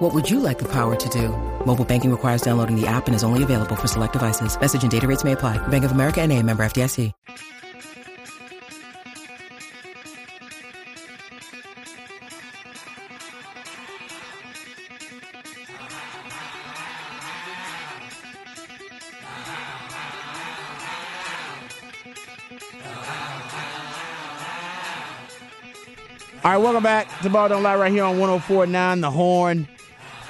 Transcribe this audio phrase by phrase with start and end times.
[0.00, 1.28] What would you like the power to do?
[1.66, 4.58] Mobile banking requires downloading the app and is only available for select devices.
[4.58, 5.58] Message and data rates may apply.
[5.68, 7.12] Bank of America and a member FDIC.
[26.42, 29.68] All right, welcome back to Ball Don't Lie right here on 104.9 The Horn.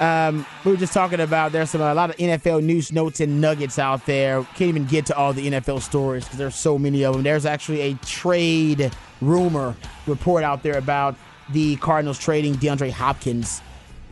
[0.00, 3.40] Um, we were just talking about there's some a lot of NFL news notes and
[3.40, 4.42] nuggets out there.
[4.54, 7.22] Can't even get to all the NFL stories because there's so many of them.
[7.22, 8.90] There's actually a trade
[9.20, 9.76] rumor
[10.06, 11.16] report out there about
[11.50, 13.60] the Cardinals trading DeAndre Hopkins,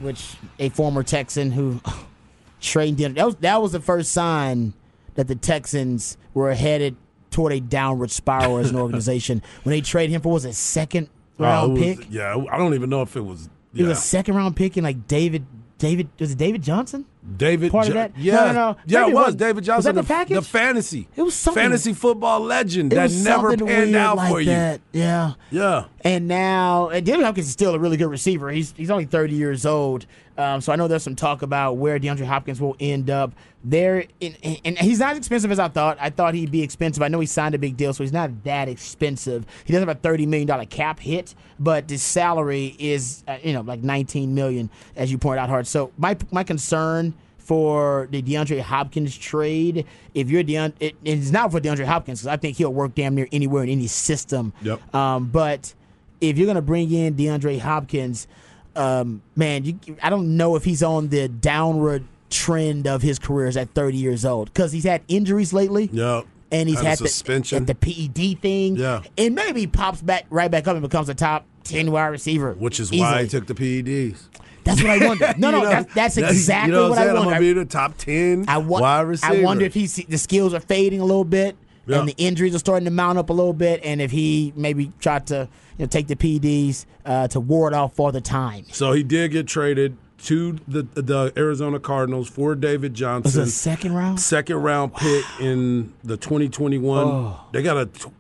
[0.00, 1.80] which a former Texan who
[2.61, 3.14] traded DeAndre.
[3.17, 4.75] That was, that was the first sign
[5.14, 6.97] that the Texans were headed
[7.30, 11.08] toward a downward spiral as an organization when they traded him for was it second
[11.39, 12.06] round Uh, was- pick.
[12.11, 13.48] Yeah, I don't even know if it was.
[13.75, 15.47] It was a second round pick and like David
[15.78, 17.06] David was it David Johnson?
[17.36, 17.72] David.
[17.72, 18.12] part of that?
[18.16, 18.77] Yeah, No, no, no.
[18.86, 19.34] Yeah, Maybe it was.
[19.34, 19.94] David Was Johnson.
[19.94, 20.36] that the package?
[20.36, 21.08] The fantasy.
[21.16, 24.50] It was something- fantasy football legend that never panned out like for you.
[24.92, 25.33] Yeah.
[25.50, 25.84] Yeah.
[26.02, 28.50] And now, and David Hopkins is still a really good receiver.
[28.50, 30.06] He's he's only 30 years old.
[30.39, 33.33] Um, so I know there's some talk about where DeAndre Hopkins will end up.
[33.64, 35.98] There, in, and he's not as expensive as I thought.
[36.00, 37.02] I thought he'd be expensive.
[37.02, 39.44] I know he signed a big deal, so he's not that expensive.
[39.64, 43.52] He doesn't have a 30 million dollar cap hit, but his salary is, uh, you
[43.52, 45.66] know, like 19 million, as you pointed out, Hard.
[45.66, 47.14] So my my concern
[47.48, 49.86] for the DeAndre Hopkins trade.
[50.12, 53.14] If you're DeAndre, it, it's not for DeAndre Hopkins because I think he'll work damn
[53.14, 54.52] near anywhere in any system.
[54.60, 54.94] Yep.
[54.94, 55.72] Um, but
[56.20, 58.28] if you're gonna bring in DeAndre Hopkins,
[58.77, 63.48] um, man, you, I don't know if he's on the downward trend of his career
[63.48, 65.89] at 30 years old because he's had injuries lately.
[65.90, 66.23] Yeah.
[66.52, 67.58] And he's Had had the, suspension.
[67.58, 68.77] at the PED thing.
[68.77, 69.02] Yeah.
[69.17, 72.52] And maybe pops back right back up and becomes a top 10 wide receiver.
[72.55, 73.00] Which is easily.
[73.11, 74.28] why he took the PEDs.
[74.68, 75.34] That's what I wonder.
[75.39, 77.20] No, no, know, that's, that's exactly you know what, I'm I wonder.
[77.20, 79.34] I'm gonna be the top ten I, wa- wide receiver.
[79.34, 81.56] I wonder if he's the skills are fading a little bit,
[81.86, 84.92] and the injuries are starting to mount up a little bit, and if he maybe
[85.01, 85.48] tried to
[85.79, 88.67] you know, take the PEDs uh, to ward off for the time.
[88.73, 93.40] So he did get traded to the the Arizona Cardinals for David Was Johnson.
[93.42, 94.20] it a second round?
[94.20, 97.06] second round pick in the 2021.
[97.06, 97.40] Oh.
[97.52, 98.11] They got a t-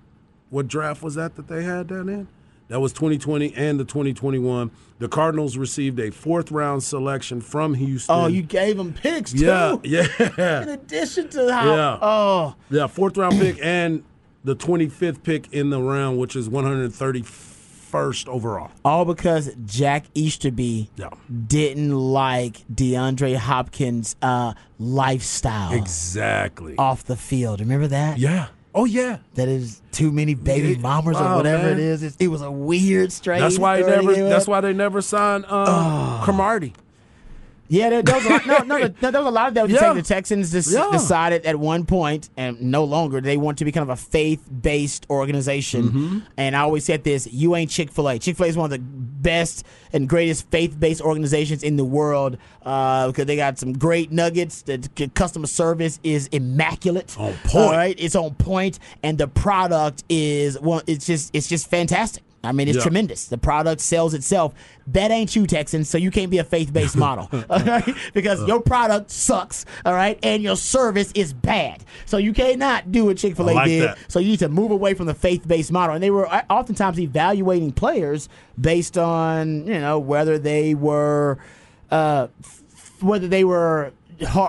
[0.50, 2.26] what draft was that that they had down there?
[2.68, 4.70] That was 2020 and the 2021.
[4.98, 8.14] The Cardinals received a fourth round selection from Houston.
[8.14, 9.44] Oh, you gave them picks too.
[9.44, 10.62] yeah, yeah.
[10.62, 11.98] In addition to how, Yeah.
[12.02, 12.86] oh, yeah.
[12.86, 14.04] Fourth round pick and
[14.44, 18.70] the 25th pick in the round, which is 131st overall.
[18.84, 21.10] all because Jack Easterby Yeah,
[21.46, 26.76] didn't like DeAndre Hopkins' uh, lifestyle exactly.
[26.76, 27.60] off the field.
[27.60, 28.18] Remember that?
[28.18, 28.48] yeah.
[28.74, 29.18] Oh yeah.
[29.34, 31.72] That is too many baby Yeah, mamas or whatever man.
[31.72, 32.02] it is.
[32.02, 33.40] It's, it was a weird straight.
[33.40, 34.28] That's why he story never.
[34.28, 36.74] That's why they never signed um, Cromartie.
[37.70, 39.68] Yeah, there, there was a lot, no, no, there, there was a lot of that.
[39.68, 39.92] Yeah.
[39.92, 40.88] The Texans just Yeah.
[40.90, 45.06] decided at one point, and no longer, they want to be kind of a faith-based
[45.10, 45.82] organization.
[45.88, 46.18] Mm-hmm.
[46.36, 48.18] And I always said this: you ain't Chick Fil A.
[48.18, 52.38] Chick Fil A is one of the best and greatest faith-based organizations in the world
[52.64, 54.62] uh, because they got some great nuggets.
[54.62, 54.78] The
[55.14, 57.16] customer service is immaculate.
[57.18, 57.54] On point.
[57.54, 62.22] All right, it's on point, and the product is well, it's just it's just fantastic.
[62.44, 62.82] I mean, it's Yeah.
[62.84, 63.26] tremendous.
[63.26, 64.54] The product sells itself.
[64.86, 65.90] That ain't you, Texans.
[65.90, 67.94] So you can't be a faith-based model, all right?
[68.14, 71.84] Because your product sucks, all right, and your service is bad.
[72.06, 73.82] So you cannot do what Chick Fil A like did.
[73.82, 73.98] that.
[74.08, 75.94] So you need to move away from the faith-based model.
[75.94, 78.28] And they were oftentimes evaluating players
[78.60, 81.38] based on you know whether they were,
[81.90, 82.28] uh,
[83.00, 83.92] whether they were.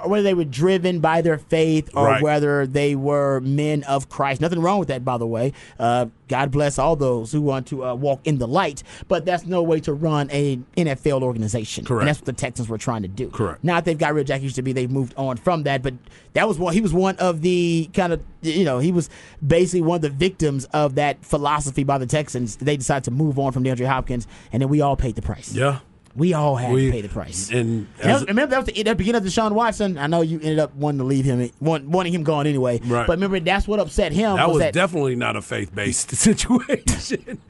[0.06, 2.22] Whether they were driven by their faith or Right.
[2.24, 4.42] whether they were men of Christ.
[4.42, 5.54] Nothing wrong with that, by the way.
[5.78, 9.46] Uh, God bless all those who want to uh, walk in the light, but that's
[9.46, 11.86] no way to run a NFL organization.
[11.86, 12.02] Correct.
[12.02, 13.30] And that's what the Texans were trying to do.
[13.30, 13.64] Correct.
[13.64, 15.82] Now that they've got rid of Jack Easterby, they've moved on from that.
[15.82, 15.96] But
[16.34, 16.74] that was one.
[16.74, 19.10] He was one of the kind of you know he was
[19.46, 22.56] basically one of the victims of that philosophy by the Texans.
[22.58, 25.54] They decided to move on from DeAndre Hopkins, and then we all paid the price.
[25.54, 25.80] Yeah.
[26.20, 27.50] We all had We- to pay the price.
[27.50, 29.98] And And that as- was- remember that was the, that beginning of Deshaun Watson.
[29.98, 32.80] I know you ended up wanting to leave him, want, wanting him gone anyway.
[32.86, 33.08] Right.
[33.08, 34.36] But remember that's what upset him.
[34.36, 37.40] that was that definitely not a faith based situation.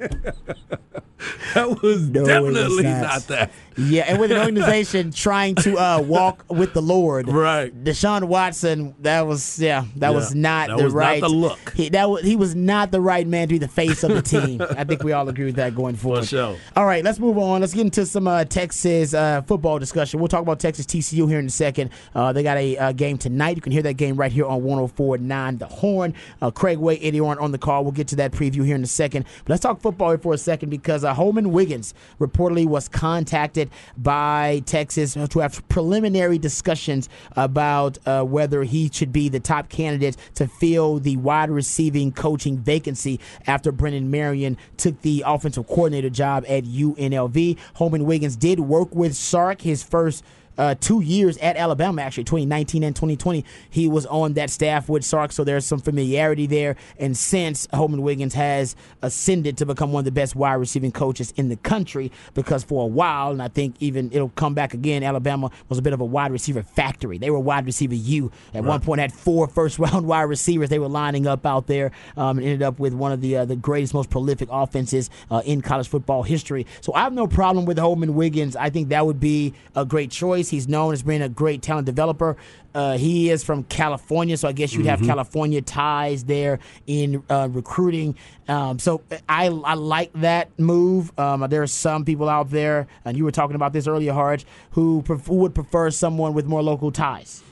[1.54, 3.02] that was No, it was definitely not.
[3.02, 3.28] not.
[3.28, 3.52] that.
[3.80, 7.74] Yeah, and with an organization trying to uh, walk with the Lord, Right.
[7.84, 11.30] Deshaun Watson, that was yeah, that Yeah, was not that the was not right the
[11.30, 11.74] look.
[11.76, 14.22] He, that was, he was not the right man to be the face of the
[14.22, 14.62] team.
[14.78, 16.26] I think we all agree with that going forward.
[16.26, 16.58] sure.
[16.76, 17.62] All right, let's move on.
[17.62, 20.20] Let's get into some uh, Texas uh, football discussion.
[20.20, 21.92] We'll talk about Texas TCU here in a second.
[22.14, 23.56] Uh, they got a uh, game tonight.
[23.56, 26.14] You can hear that game right here on 104.9 The Horn.
[26.42, 27.84] Uh, Craig Way, Eddie Orn on the call.
[27.84, 29.26] We'll get to that preview here in a second.
[29.46, 33.69] But let's talk football here for a second because uh, Holman Wiggins reportedly was contacted
[33.98, 40.18] by Texas to have preliminary discussions about uh, whether he should be the top candidate
[40.36, 46.46] to fill the wide receiving coaching vacancy after Brennan Marion took the offensive coordinator job
[46.48, 47.58] at UNLV.
[47.76, 50.24] Holman Wiggins did work with Sark his first
[50.60, 53.46] uh, two years at Alabama, actually, 2019 and 2020.
[53.70, 56.76] He was on that staff with Sark, so there's some familiarity there.
[57.00, 61.34] And since Holman Wiggins has ascended to become one of the best wide receiving coaches
[61.38, 65.02] in the country, because for a while, and I think even it'll come back again,
[65.02, 67.18] Alabama was a bit of a wide receiver factory.
[67.18, 68.32] They were wide receiver U.
[68.54, 70.68] At one point, had four first round wide receivers.
[70.68, 73.46] They were lining up out there um, and ended up with one of the uh,
[73.46, 76.68] the greatest, most prolific offenses uh, in college football history.
[76.82, 78.58] So I have no problem with Holman Wiggins.
[78.58, 80.49] I think that would be a great choice.
[80.50, 82.38] He's known as being a great talent developer.
[82.74, 87.48] Uh, he is from California, so I guess you'd have California ties there in uh,
[87.52, 88.16] recruiting.
[88.48, 91.12] Um, so I, I like that move.
[91.18, 94.46] Um, there are some people out there, and you were talking about this earlier, Harge,
[94.72, 97.44] who, pref- who would prefer someone with more local ties.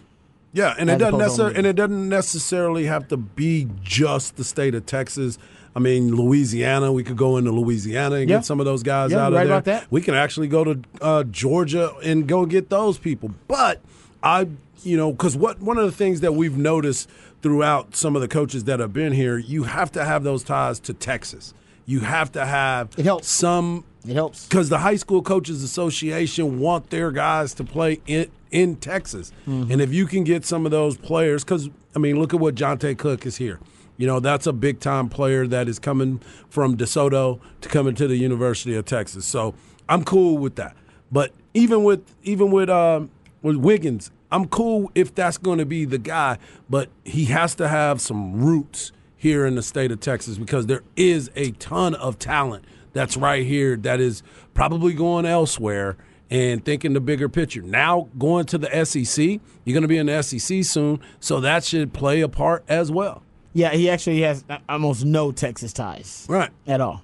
[0.54, 4.74] Yeah, and it doesn't necessarily and it doesn't necessarily have to be just the state
[4.74, 5.38] of Texas.
[5.78, 6.92] I mean, Louisiana.
[6.92, 8.38] We could go into Louisiana and Yeah.
[8.38, 9.76] get some of those guys Yeah, out you're of right there.
[9.76, 9.92] about that.
[9.92, 13.30] We can actually go to uh, Georgia and go get those people.
[13.48, 13.80] But
[14.24, 14.48] I,
[14.84, 17.08] you know, because what one of the things that we've noticed
[17.44, 20.80] throughout some of the coaches that have been here, you have to have those ties
[20.80, 21.54] to Texas.
[21.86, 23.28] You have to have It helps.
[23.30, 24.48] some It helps.
[24.48, 29.82] because the High School Coaches Association want their guys to play in in Texas, and
[29.82, 32.98] if you can get some of those players, because I mean, look at what Johntay
[32.98, 33.60] Cook is here.
[33.98, 38.08] You know, that's a big time player that is coming from DeSoto to coming to
[38.08, 39.26] the University of Texas.
[39.26, 39.56] So
[39.90, 40.76] I'm cool with that.
[41.12, 43.10] But even with even with um,
[43.42, 46.38] with Wiggins, I'm cool if that's going to be the guy.
[46.70, 50.84] But he has to have some roots here in the state of Texas because there
[50.96, 54.22] is a ton of talent that's right here that is
[54.54, 55.98] probably going elsewhere
[56.30, 57.62] and thinking the bigger picture.
[57.62, 59.26] Now going to the SEC,
[59.64, 62.92] you're going to be in the SEC soon, so that should play a part as
[62.92, 63.24] well.
[63.54, 66.26] Yeah, he actually has almost no Texas ties.
[66.30, 66.52] Right.
[66.68, 67.02] at all.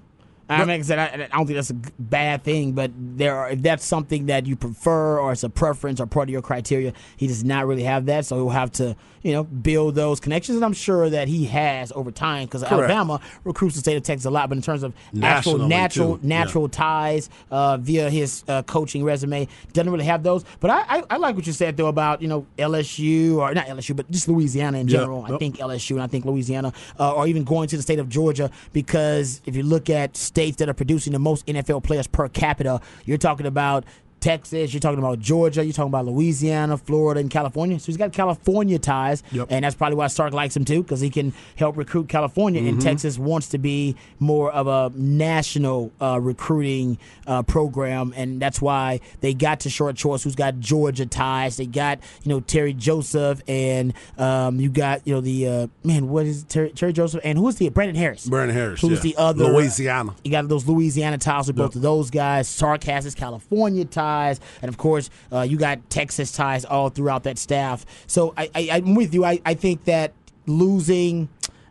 [0.48, 3.50] I mean, I said, I, I don't think that's a bad thing, but there, are,
[3.50, 6.92] if that's something that you prefer or it's a preference or part of your criteria,
[7.16, 10.56] he does not really have that, so he'll have to, you know, build those connections.
[10.56, 14.26] And I'm sure that he has over time because Alabama recruits the state of Texas
[14.26, 14.92] a lot, but in terms of
[15.22, 16.26] actual natural too.
[16.26, 20.44] natural ties uh, via his uh, coaching resume, doesn't really have those.
[20.60, 23.66] But I, I, I like what you said though about you know LSU or not
[23.66, 25.24] LSU, but just Louisiana in general.
[25.24, 25.38] I Yep.
[25.40, 28.50] think LSU and I think Louisiana, uh, or even going to the state of Georgia,
[28.72, 32.80] because if you look at states that are producing the most NFL players per capita,
[33.04, 33.84] you're talking about
[34.24, 37.78] Texas, you're talking about Georgia, you're talking about Louisiana, Florida, and California.
[37.78, 39.48] So he's got California ties, Yep.
[39.50, 42.62] and that's probably why Sark likes him too, because he can help recruit California.
[42.62, 48.62] And Texas wants to be more of a national uh, recruiting uh, program, and that's
[48.62, 51.56] why they got to Tashard Choice, who's got Georgia ties.
[51.58, 56.08] They got you know Terry Joseph, and um, you got you know the uh, man,
[56.08, 56.44] what is?
[56.44, 58.26] Terry, Terry Joseph, and who's the Brandon Harris?
[58.26, 59.12] Brandon Harris, who's yeah.
[59.12, 60.14] the other Louisiana.
[60.24, 62.48] You got those Louisiana ties with both of those guys.
[62.48, 64.13] Sark has his California ties,
[64.62, 67.84] and of course, uh, you got Texas ties all throughout that staff.
[68.06, 69.24] So I, I, I'm with you.
[69.24, 70.12] I, I think that
[70.46, 71.28] losing,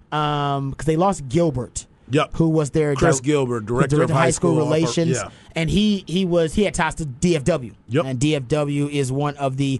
[0.09, 1.85] because they lost Gilbert.
[2.09, 2.31] Yep.
[2.33, 5.29] Who was their Chris Gilbert, director of high school oper- relations, yeah.
[5.55, 7.73] and he he was he had ties to DFW.
[7.87, 8.05] Yep.
[8.05, 9.79] And DFW is one of the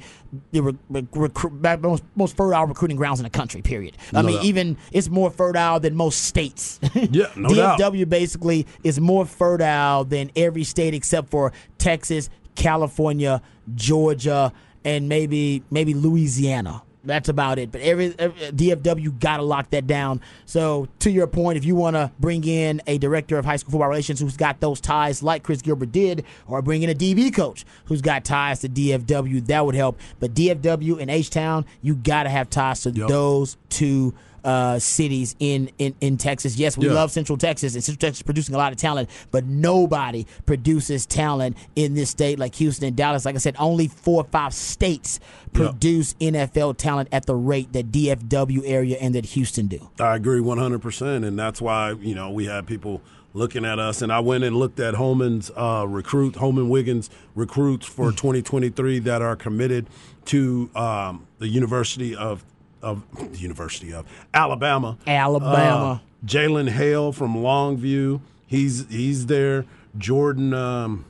[0.52, 3.62] the re- re- recru- most most fertile recruiting grounds in the country.
[3.62, 3.98] Period.
[4.14, 4.46] I No mean, doubt.
[4.46, 6.80] even it's more fertile than most states.
[6.96, 7.78] Yeah, no doubt.
[7.80, 13.42] DFW basically is more fertile than every state except for Texas, California,
[13.76, 14.52] Georgia,
[14.86, 16.84] and maybe maybe Louisiana.
[17.06, 17.70] That's about it.
[17.70, 20.22] But every, every DFW got to lock that down.
[20.46, 23.72] So to your point, if you want to bring in a director of high school
[23.72, 27.36] football relations who's got those ties like Chris Gilbert did, or bring in a DB
[27.36, 30.00] coach who's got ties to DFW, that would help.
[30.22, 33.10] But DFW and H Town, you got to have ties to Yep.
[33.10, 36.58] those two uh, cities in, in, in Texas.
[36.58, 36.94] Yes, we Yeah.
[36.94, 41.06] love Central Texas, and Central Texas is producing a lot of talent, but nobody produces
[41.06, 43.26] talent in this state like Houston and Dallas.
[43.26, 45.70] Like I said, only four or five states Yeah.
[45.70, 49.90] produce NFL talent at the rate that DFW area and that Houston do.
[50.00, 51.24] I agree 100%.
[51.26, 53.02] And that's why, you know, we have people
[53.36, 54.02] looking at us.
[54.02, 59.22] And I went and looked at Holman's uh, recruit, Holman Wiggins recruits for 2023 that
[59.22, 59.88] are committed
[60.26, 62.44] to um, the University of,
[62.84, 64.98] of the University of Alabama.
[65.08, 66.02] Alabama.
[66.04, 68.22] Uh, Jalen Hale from Longview.
[68.46, 69.66] He's he's there.
[69.98, 71.06] Jordan um,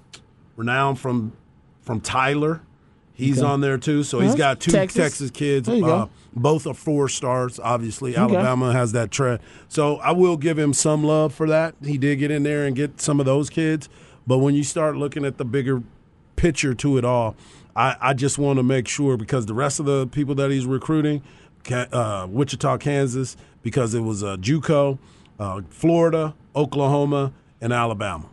[0.56, 1.34] Renaud from
[1.82, 2.62] from Tyler.
[3.16, 3.48] He's Okay.
[3.48, 4.04] on there too.
[4.04, 4.98] So he's got two Texas.
[5.02, 5.70] Texas, kids.
[5.70, 8.16] Uh, both are four stars, obviously.
[8.16, 9.40] Alabama has that trend.
[9.68, 11.76] So I will give him some love for that.
[11.84, 13.88] He did get in there and get some of those kids.
[14.26, 15.84] But when you start looking at the bigger
[16.36, 17.36] picture to it all,
[17.76, 20.66] I, I just want to make sure because the rest of the people that he's
[20.66, 21.22] recruiting,
[21.72, 24.98] uh, Wichita, Kansas, because it was uh, JUCO,
[25.40, 28.30] uh, Florida, Oklahoma, and Alabama.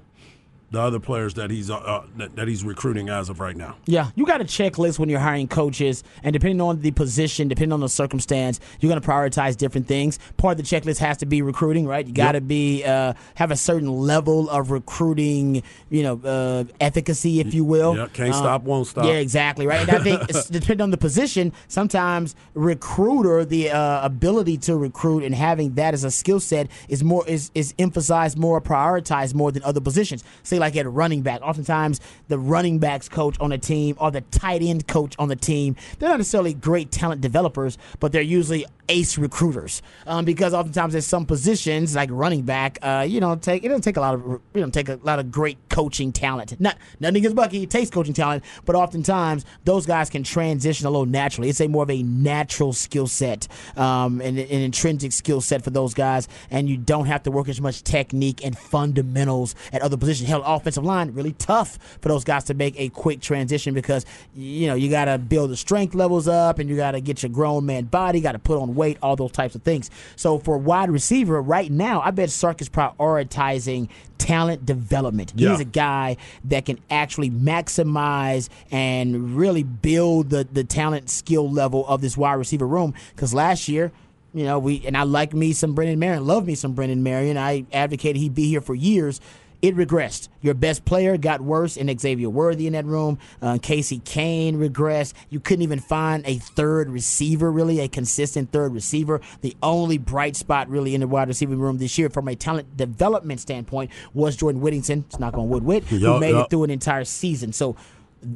[0.72, 3.76] The other players that he's uh, uh, that, that he's recruiting as of right now.
[3.86, 7.72] Yeah, you got a checklist when you're hiring coaches, and depending on the position, depending
[7.72, 10.20] on the circumstance, you're going to prioritize different things.
[10.36, 12.06] Part of the checklist has to be recruiting, right?
[12.06, 17.40] You got to be uh, have a certain level of recruiting, you know, uh, efficacy,
[17.40, 17.96] if you will.
[17.96, 19.06] Yeah, can't Uh, stop, won't stop.
[19.06, 19.80] Yeah, exactly, right.
[19.80, 25.24] And I think it's- depending on the position, sometimes recruiter, the uh, ability to recruit
[25.24, 29.50] and having that as a skill set is more is is emphasized more, prioritized more
[29.50, 30.22] than other positions.
[30.44, 34.20] Say like at running back, oftentimes the running backs coach on a team or the
[34.20, 38.66] tight end coach on the team, they're not necessarily great talent developers, but they're usually
[38.90, 43.64] ace recruiters um, because oftentimes there's some positions like running back, uh, you know, take
[43.64, 44.20] it doesn't take a lot of
[44.52, 46.60] you know take a lot of great coaching talent.
[46.60, 50.90] Not nothing against Bucky, it takes coaching talent, but oftentimes those guys can transition a
[50.90, 51.48] little naturally.
[51.48, 55.70] It's a more of a natural skill set, um, and an intrinsic skill set for
[55.70, 59.96] those guys, and you don't have to work as much technique and fundamentals at other
[59.96, 60.28] positions.
[60.28, 64.04] Hell, offensive line really tough for those guys to make a quick transition because
[64.34, 67.22] you know you got to build the strength levels up, and you got to get
[67.22, 69.90] your grown man body, got to put on weight, all those types of things.
[70.16, 75.32] So for wide receiver right now, I bet Sark is prioritizing talent development.
[75.36, 75.50] Yeah.
[75.50, 81.86] He's a guy that can actually maximize and really build the the talent skill level
[81.86, 82.94] of this wide receiver room.
[83.14, 83.92] Because last year,
[84.34, 87.36] you know, we and I like me some Brennan Marion, love me some Brennan Marion.
[87.36, 89.20] I advocated he'd be here for years.
[89.62, 90.28] It regressed.
[90.40, 93.18] Your best player got worse in Xavier Worthy in that room.
[93.42, 95.12] Uh, Casey Cain regressed.
[95.28, 99.20] You couldn't even find a third receiver, really, a consistent third receiver.
[99.42, 102.76] The only bright spot, really, in the wide receiving room this year, from a talent
[102.76, 105.04] development standpoint, was Jordan Whittington.
[105.08, 107.52] It's not going Wood Whit, who Yup, made it through an entire season.
[107.52, 107.76] So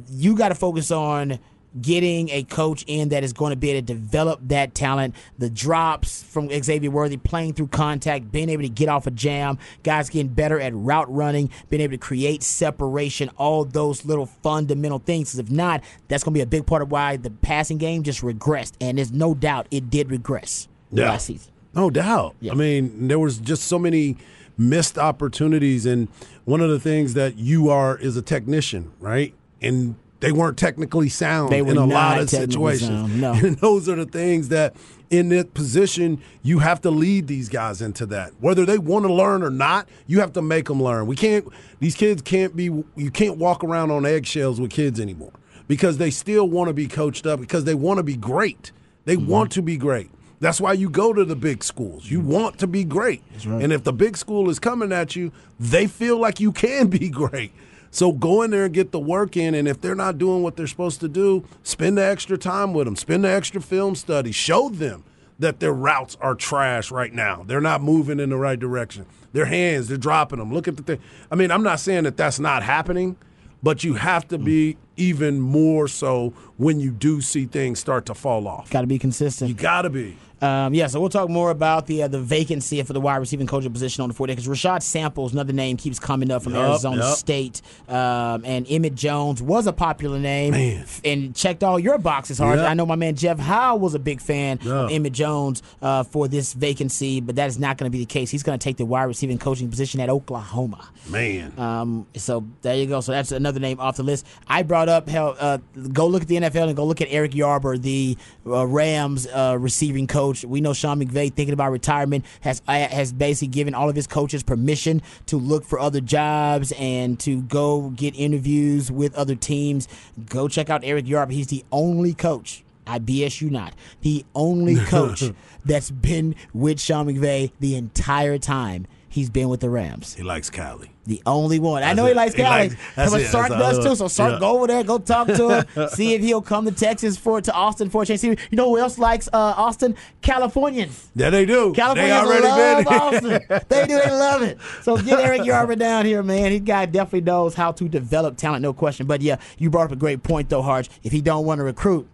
[0.09, 1.39] you got to focus on
[1.81, 5.15] getting a coach in that is going to be able to develop that talent.
[5.37, 9.57] The drops from Xavier Worthy, playing through contact, being able to get off a jam,
[9.83, 14.99] guys getting better at route running, being able to create separation, all those little fundamental
[14.99, 15.31] things.
[15.31, 18.03] 'Cause if not, that's going to be a big part of why the passing game
[18.03, 18.73] just regressed.
[18.79, 21.09] And there's no doubt it did regress Yeah.
[21.09, 21.51] last season.
[21.73, 22.35] No doubt.
[22.39, 22.53] Yeah.
[22.53, 24.15] I mean, there was just so many
[24.57, 26.07] missed opportunities, and
[26.45, 29.33] one of the things that you are is a technician, right?
[29.61, 32.89] And they weren't technically sound They were in a lot of situations.
[32.89, 33.33] sound, no.
[33.45, 34.75] And those are the things that
[35.09, 38.33] in that position you have to lead these guys into that.
[38.39, 41.05] Whether they want to learn or not, you have to make them learn.
[41.07, 41.47] We can't
[41.79, 45.31] these kids can't be you can't walk around on eggshells with kids anymore
[45.67, 48.71] because they still want to be coached up because they want to be great.
[49.05, 49.27] They Mm-hmm.
[49.31, 50.09] want to be great.
[50.39, 52.09] That's why you go to the big schools.
[52.11, 53.21] You want to be great.
[53.45, 57.09] And if the big school is coming at you, they feel like you can be
[57.21, 57.51] great.
[57.95, 59.55] So go in there and get the work in.
[59.55, 62.87] And if they're not doing what they're supposed to do, spend the extra time with
[62.87, 65.05] them, spend the extra film study, show them
[65.39, 67.45] that their routes are trash right now.
[67.47, 69.05] They're not moving in the right direction.
[69.31, 70.53] Their hands, they're dropping them.
[70.53, 70.99] Look at the thing.
[71.31, 73.15] I mean, I'm not saying that that's not happening,
[73.63, 74.77] but you have to be mm.
[74.97, 78.69] even more so when you do see things start to fall off.
[78.69, 79.49] Got to be consistent.
[79.49, 80.17] You got to be.
[80.41, 83.47] Um, yeah, so we'll talk more about the uh, the vacancy for the wide receiving
[83.47, 86.69] coaching position on the 40 because Rashad Samples, another name, keeps coming up from Yup,
[86.69, 87.17] Arizona yup.
[87.17, 87.61] State.
[87.87, 90.85] Um, and Emmett Jones was a popular name Man.
[91.05, 92.59] and checked all your boxes hard.
[92.59, 92.69] Yep.
[92.69, 96.27] I know my man Jeff Howe was a big fan of Emmett Jones uh, for
[96.27, 98.29] this vacancy, but that is not going to be the case.
[98.29, 100.89] He's going to take the wide receiving coaching position at Oklahoma.
[101.09, 101.57] Man.
[101.57, 102.99] Um, so there you go.
[102.99, 104.27] So that's another name off the list.
[104.47, 105.35] I brought up hell.
[105.39, 105.59] Uh,
[105.93, 109.57] go look at the NFL and go look at Eric Yarber, the uh, Rams uh,
[109.59, 110.43] receiving coach.
[110.43, 114.07] We know Sean McVay thinking about retirement has uh, has basically given all of his
[114.07, 119.87] coaches permission to look for other jobs and to go get interviews with other teams.
[120.29, 121.31] Go check out Eric Yarber.
[121.31, 125.23] He's the only coach I BS you not, the only coach
[125.65, 130.13] that's been with Sean McVay the entire time he's been with the Rams.
[130.13, 130.91] He likes Cali.
[131.05, 131.83] The only one.
[131.83, 132.15] I That's know he it.
[132.17, 132.69] likes He Cali.
[132.69, 133.21] likes- that's but.
[133.27, 133.95] Sark does too.
[133.95, 134.39] So Sark, yeah.
[134.39, 137.53] go over there, go talk to him, see if he'll come to Texas for to
[137.53, 138.23] Austin for a chance.
[138.23, 139.95] You know who else likes uh, Austin?
[140.21, 141.09] Californians.
[141.15, 141.69] Yeah, they do.
[141.71, 142.87] they Californians already love.
[142.87, 143.39] Austin.
[143.69, 143.99] They do.
[144.03, 144.57] They love it.
[144.81, 146.51] So get Eric Yarber down here, man.
[146.51, 149.05] He guy definitely knows how to develop talent, no question.
[149.07, 150.89] But yeah, you brought up a great point though, Harge.
[151.03, 152.07] If he don't want to recruit,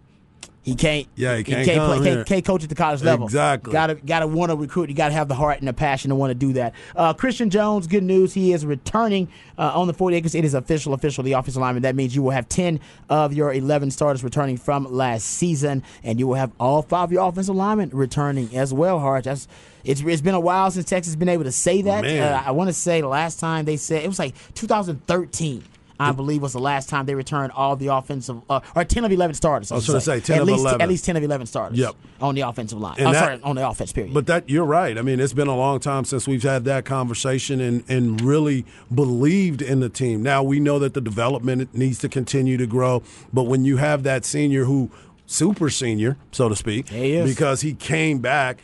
[0.62, 1.08] he can't.
[1.16, 2.14] Yeah, he can't can't, come play, here.
[2.16, 3.26] can't, can't coach at the college level.
[3.26, 3.72] Exactly.
[3.72, 4.88] Got to got to want to recruit.
[4.90, 6.74] You got to have the heart and the passion to want to do that.
[6.94, 8.32] Uh, Christian Jones, good news.
[8.32, 9.28] He is returning
[9.58, 10.34] uh, on the 40 acres.
[10.36, 11.24] It is official, official.
[11.24, 11.82] The offensive lineman.
[11.82, 12.78] That means you will have 10
[13.08, 17.12] of your 11 starters returning from last season, and you will have all five of
[17.12, 19.00] your offensive linemen returning as well.
[19.00, 19.24] Hard.
[19.24, 19.48] That's
[19.84, 22.04] it's, it's been a while since Texas has been able to say that.
[22.04, 25.64] Uh, I want to say the last time they said it was like 2013.
[26.02, 29.12] I believe was the last time they returned all the offensive, uh, or 10 of
[29.12, 29.70] 11 starters.
[29.72, 30.80] I was should gonna say 10 at of least, 11.
[30.80, 31.94] At least 10 of 11 starters Yep.
[32.20, 32.96] on the offensive line.
[32.98, 34.12] And I'm that- sorry, on the offense, period.
[34.14, 34.96] But that you're right.
[34.98, 38.64] I mean, it's been a long time since we've had that conversation and, and really
[38.94, 40.22] believed in the team.
[40.22, 44.02] Now we know that the development needs to continue to grow, but when you have
[44.04, 44.90] that senior who
[45.26, 48.58] super senior, so to speak, He because he came back,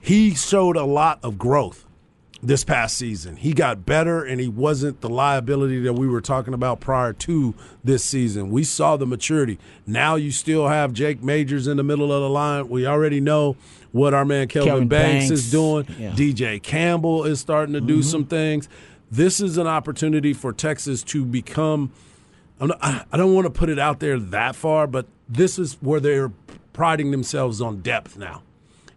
[0.00, 1.84] he showed a lot of growth
[2.42, 3.36] this past season.
[3.36, 7.54] He got better and he wasn't the liability that we were talking about prior to
[7.82, 8.50] this season.
[8.50, 9.58] We saw the maturity.
[9.86, 12.68] Now you still have Jake Majors in the middle of the line.
[12.68, 13.56] We already know
[13.90, 15.86] what our man Kelvin, Kelvin Banks, Banks, is doing.
[15.98, 16.10] yeah.
[16.12, 18.02] DJ Campbell is starting to do mm-hmm.
[18.02, 18.68] some things.
[19.10, 21.90] This is an opportunity for Texas to become
[22.60, 26.00] not, I don't want to put it out there that far, but this is where
[26.00, 26.32] they're
[26.72, 28.42] priding themselves on depth now.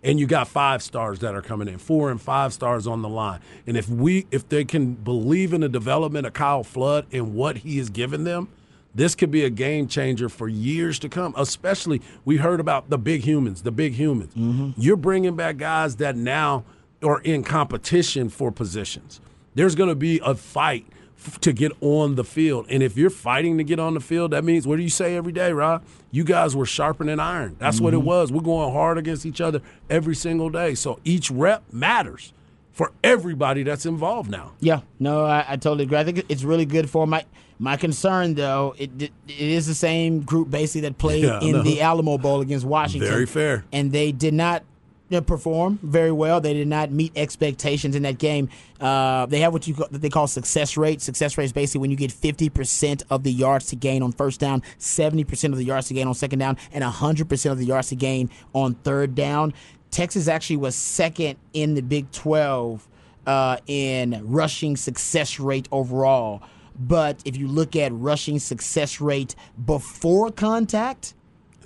[0.04, 3.10] And you got five stars that are coming in, four and five stars on the
[3.10, 3.40] line.
[3.68, 7.58] And if we if they can believe in the development of Kyle Flood and what
[7.58, 8.48] he has given them,
[8.96, 11.34] this could be a game changer for years to come.
[11.38, 14.34] Especially we heard about the big humans, the big humans.
[14.34, 14.72] Mm-hmm.
[14.76, 16.66] You're bringing back guys that now
[17.04, 19.22] are in competition for positions.
[19.54, 20.86] There's going to be a fight
[21.26, 22.66] f- to get on the field.
[22.70, 25.16] And if you're fighting to get on the field, that means what do you say
[25.16, 25.84] every day, Rob?
[26.12, 27.56] You guys were sharpening iron.
[27.60, 28.08] That's what it mm-hmm.
[28.08, 28.32] was.
[28.32, 30.76] We're going hard against each other every single day.
[30.76, 32.34] So each rep matters
[32.72, 34.54] for everybody that's involved now.
[34.60, 35.98] Yeah, no, I, I totally agree.
[35.98, 37.26] I think it's really good for my
[37.60, 38.76] my concern though.
[38.78, 41.62] It it is the same group basically that played Yeah, in know.
[41.64, 43.10] the Alamo Bowl against Washington.
[43.10, 43.66] Very fair.
[43.72, 44.64] and they did not
[45.20, 46.40] perform very well.
[46.40, 48.48] They did not meet expectations in that game.
[48.80, 51.02] Uh, they have what you call, they call success rate.
[51.02, 54.14] Success rate is basically when you get fifty percent of the yards to gain on
[54.14, 57.52] first down, seventy percent of the yards to gain on second down, and hundred percent
[57.52, 59.54] of the yards to gain on third down.
[59.90, 62.88] Texas actually was second in the Big Twelve
[63.28, 66.42] uh, in rushing success rate overall.
[66.80, 71.14] But if you look at rushing success rate before contact,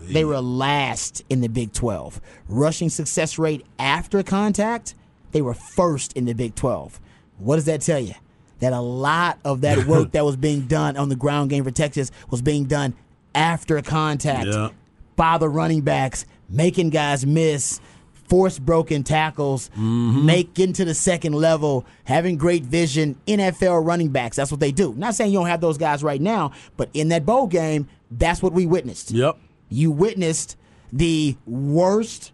[0.02, 2.22] they were last in the Big 12.
[2.48, 4.96] Rushing success rate after contact,
[5.32, 7.00] they were first in the Big 12.
[7.40, 8.14] What does that tell you?
[8.60, 11.72] That a lot of that work that was being done on the ground game for
[11.72, 12.94] Texas was being done
[13.34, 14.70] after contact Yeah.
[15.16, 17.82] by the running backs, making guys miss,
[18.30, 20.26] force broken tackles, mm-hmm.
[20.26, 23.16] make getting to the second level, having great vision.
[23.28, 24.94] NFL running backs, that's what they do.
[24.96, 28.42] Not saying you don't have those guys right now, but in that bowl game, that's
[28.42, 29.12] what we witnessed.
[29.12, 29.38] Yep.
[29.70, 30.58] You witnessed
[30.92, 32.32] the worst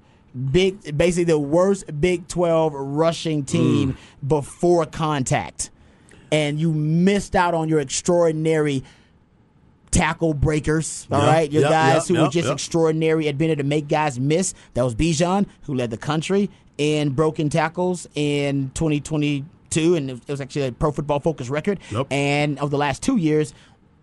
[0.51, 3.47] big basically the worst Big 12 rushing mm.
[3.47, 5.69] team before contact.
[6.31, 8.83] And you missed out on your extraordinary
[9.91, 11.07] tackle breakers.
[11.11, 13.67] All Yeah, right, your yeah, guys yeah, who were just extraordinary at being able to
[13.67, 14.53] make guys miss.
[14.73, 20.39] That was Bijan, who led the country in broken tackles in 2022, and it was
[20.39, 21.79] actually a Pro Football Focus record.
[21.91, 22.07] Yep.
[22.11, 23.53] And over the last two years,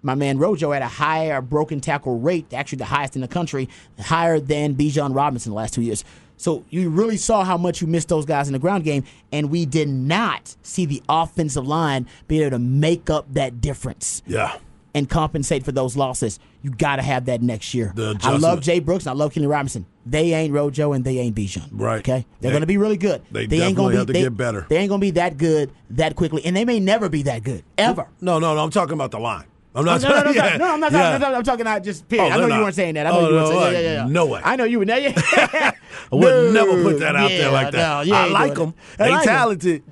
[0.08, 3.68] my man Rojo had a higher broken tackle rate, actually the highest in the country,
[4.00, 6.02] higher than Bijan Robinson the last two years.
[6.38, 9.50] So you really saw how much you missed those guys in the ground game, and
[9.50, 14.56] we did not see the offensive line be able to make up that difference Yeah.
[14.94, 16.38] and compensate for those losses.
[16.62, 17.92] You got to have that next year.
[18.22, 19.84] I love Jay Brooks and I love Kenny Robinson.
[20.06, 21.68] They ain't Rojo and they ain't Bijan.
[21.70, 21.98] Right.
[21.98, 22.24] Okay.
[22.40, 23.20] They're They- going to be really good.
[23.30, 24.66] they ain't definitely gonna be, have to they, get better.
[24.70, 27.42] They ain't going to be that good that quickly, and they may never be that
[27.44, 28.06] good ever.
[28.22, 28.62] No, no, no.
[28.64, 29.44] I'm talking about the line.
[29.74, 30.04] I'm No, not.
[30.04, 30.92] Oh, no, no, no, yeah, no, I'm not.
[30.92, 31.18] yeah.
[31.18, 32.24] talking, I'm talking about just oh, period.
[32.24, 33.06] Oh, I know they're you weren't saying that.
[33.06, 33.72] I know Oh, you weren't no saying.
[33.74, 33.82] that.
[33.82, 34.08] Yeah, yeah, yeah.
[34.12, 34.40] No way.
[34.44, 34.84] I know you were.
[34.86, 35.12] Yeah, yeah.
[36.12, 37.78] I would No, never put that out there like that.
[37.96, 38.74] no, you I like them.
[38.96, 39.82] They like talented.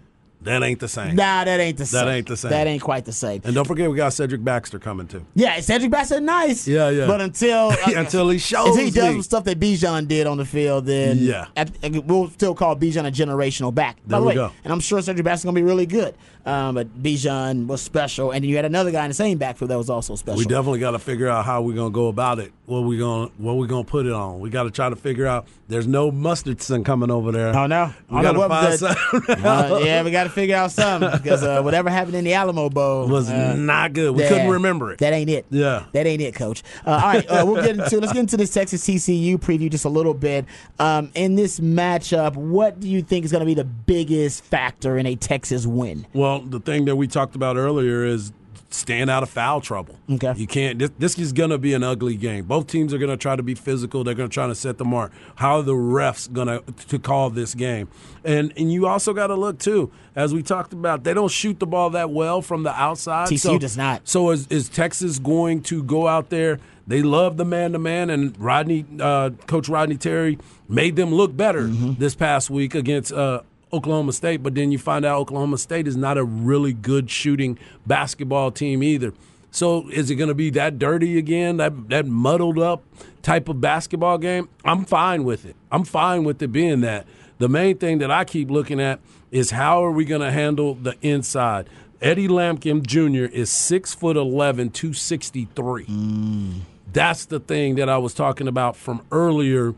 [0.47, 1.15] That ain't the same.
[1.17, 2.05] Nah, that ain't the same.
[2.07, 2.51] That ain't the same.
[2.51, 3.43] That ain't quite the same.
[3.45, 5.25] And don't forget, we got Cedric Baxter coming too.
[5.35, 6.67] Yeah, Cedric Baxter nice.
[6.67, 7.07] Yeah, yeah.
[7.07, 9.13] But until Until he shows until he does me.
[9.15, 11.47] some stuff that Bijan did on the field, then Yeah.
[11.57, 11.67] I-
[12.07, 13.97] we'll still call Bijan a generational back.
[13.97, 14.53] By There the we way, go.
[14.65, 16.15] and I'm sure Cedric Baxter's gonna be really good.
[16.47, 19.71] Um, but Bijan was special, and then you had another guy in the same backfield
[19.73, 20.39] that was also special.
[20.39, 23.31] We definitely got to figure out how we're gonna go about it what we gonna
[23.39, 24.41] what we gonna put it on.
[24.41, 25.47] We got to try to figure out.
[25.69, 27.57] There's no mustardson coming over there.
[27.57, 29.45] Oh no, we got to find something.
[29.45, 32.69] uh, yeah, we got to figure out something because uh, whatever happened in the Alamo
[32.69, 34.15] Bowl was uh, not good.
[34.15, 34.99] We that, couldn't remember it.
[34.99, 35.47] That ain't it.
[35.51, 36.63] Yeah, that ain't it, Coach.
[36.85, 39.85] Uh, all right, uh, we'll get into let's get into this Texas TCU preview just
[39.85, 40.45] a little bit.
[40.79, 44.99] Um, in this matchup, what do you think is going to be the biggest factor
[44.99, 46.07] in a Texas win?
[46.13, 48.33] Well, the thing that we talked about earlier is
[48.77, 49.97] staying out of foul trouble.
[50.11, 50.33] Okay.
[50.37, 50.79] You can't.
[50.79, 52.45] This, this is going to be an ugly game.
[52.45, 54.05] Both teams are going to try to be physical.
[54.05, 55.13] They're going to try to set the mark.
[55.37, 57.89] How are the refs going to to call this game?
[58.25, 61.59] And and you also got to look too, as we talked about, they don't shoot
[61.61, 63.29] the ball that well from the outside.
[63.29, 64.09] TCU so, does not.
[64.09, 66.59] So is is Texas going to go out there?
[66.87, 71.37] They love the man to man, and Rodney, uh, Coach Rodney Terry made them look
[71.37, 71.95] better mm-hmm.
[72.01, 73.13] this past week against.
[73.13, 77.11] Uh, Oklahoma State, but then you find out Oklahoma State is not a really good
[77.11, 79.13] shooting basketball team either.
[79.51, 82.83] So is it going to be that dirty again, that that muddled up
[83.23, 84.49] type of basketball game?
[84.65, 85.57] I'm fine with it.
[85.73, 87.07] I'm fine with it being that.
[87.39, 89.01] The main thing that I keep looking at
[89.31, 91.69] is how are we going to handle the inside?
[92.01, 93.33] Eddie Lampkin Jr.
[93.35, 95.87] is six foot 11, 263.
[95.87, 96.61] Mm.
[96.93, 99.75] That's the thing that I was talking about from earlier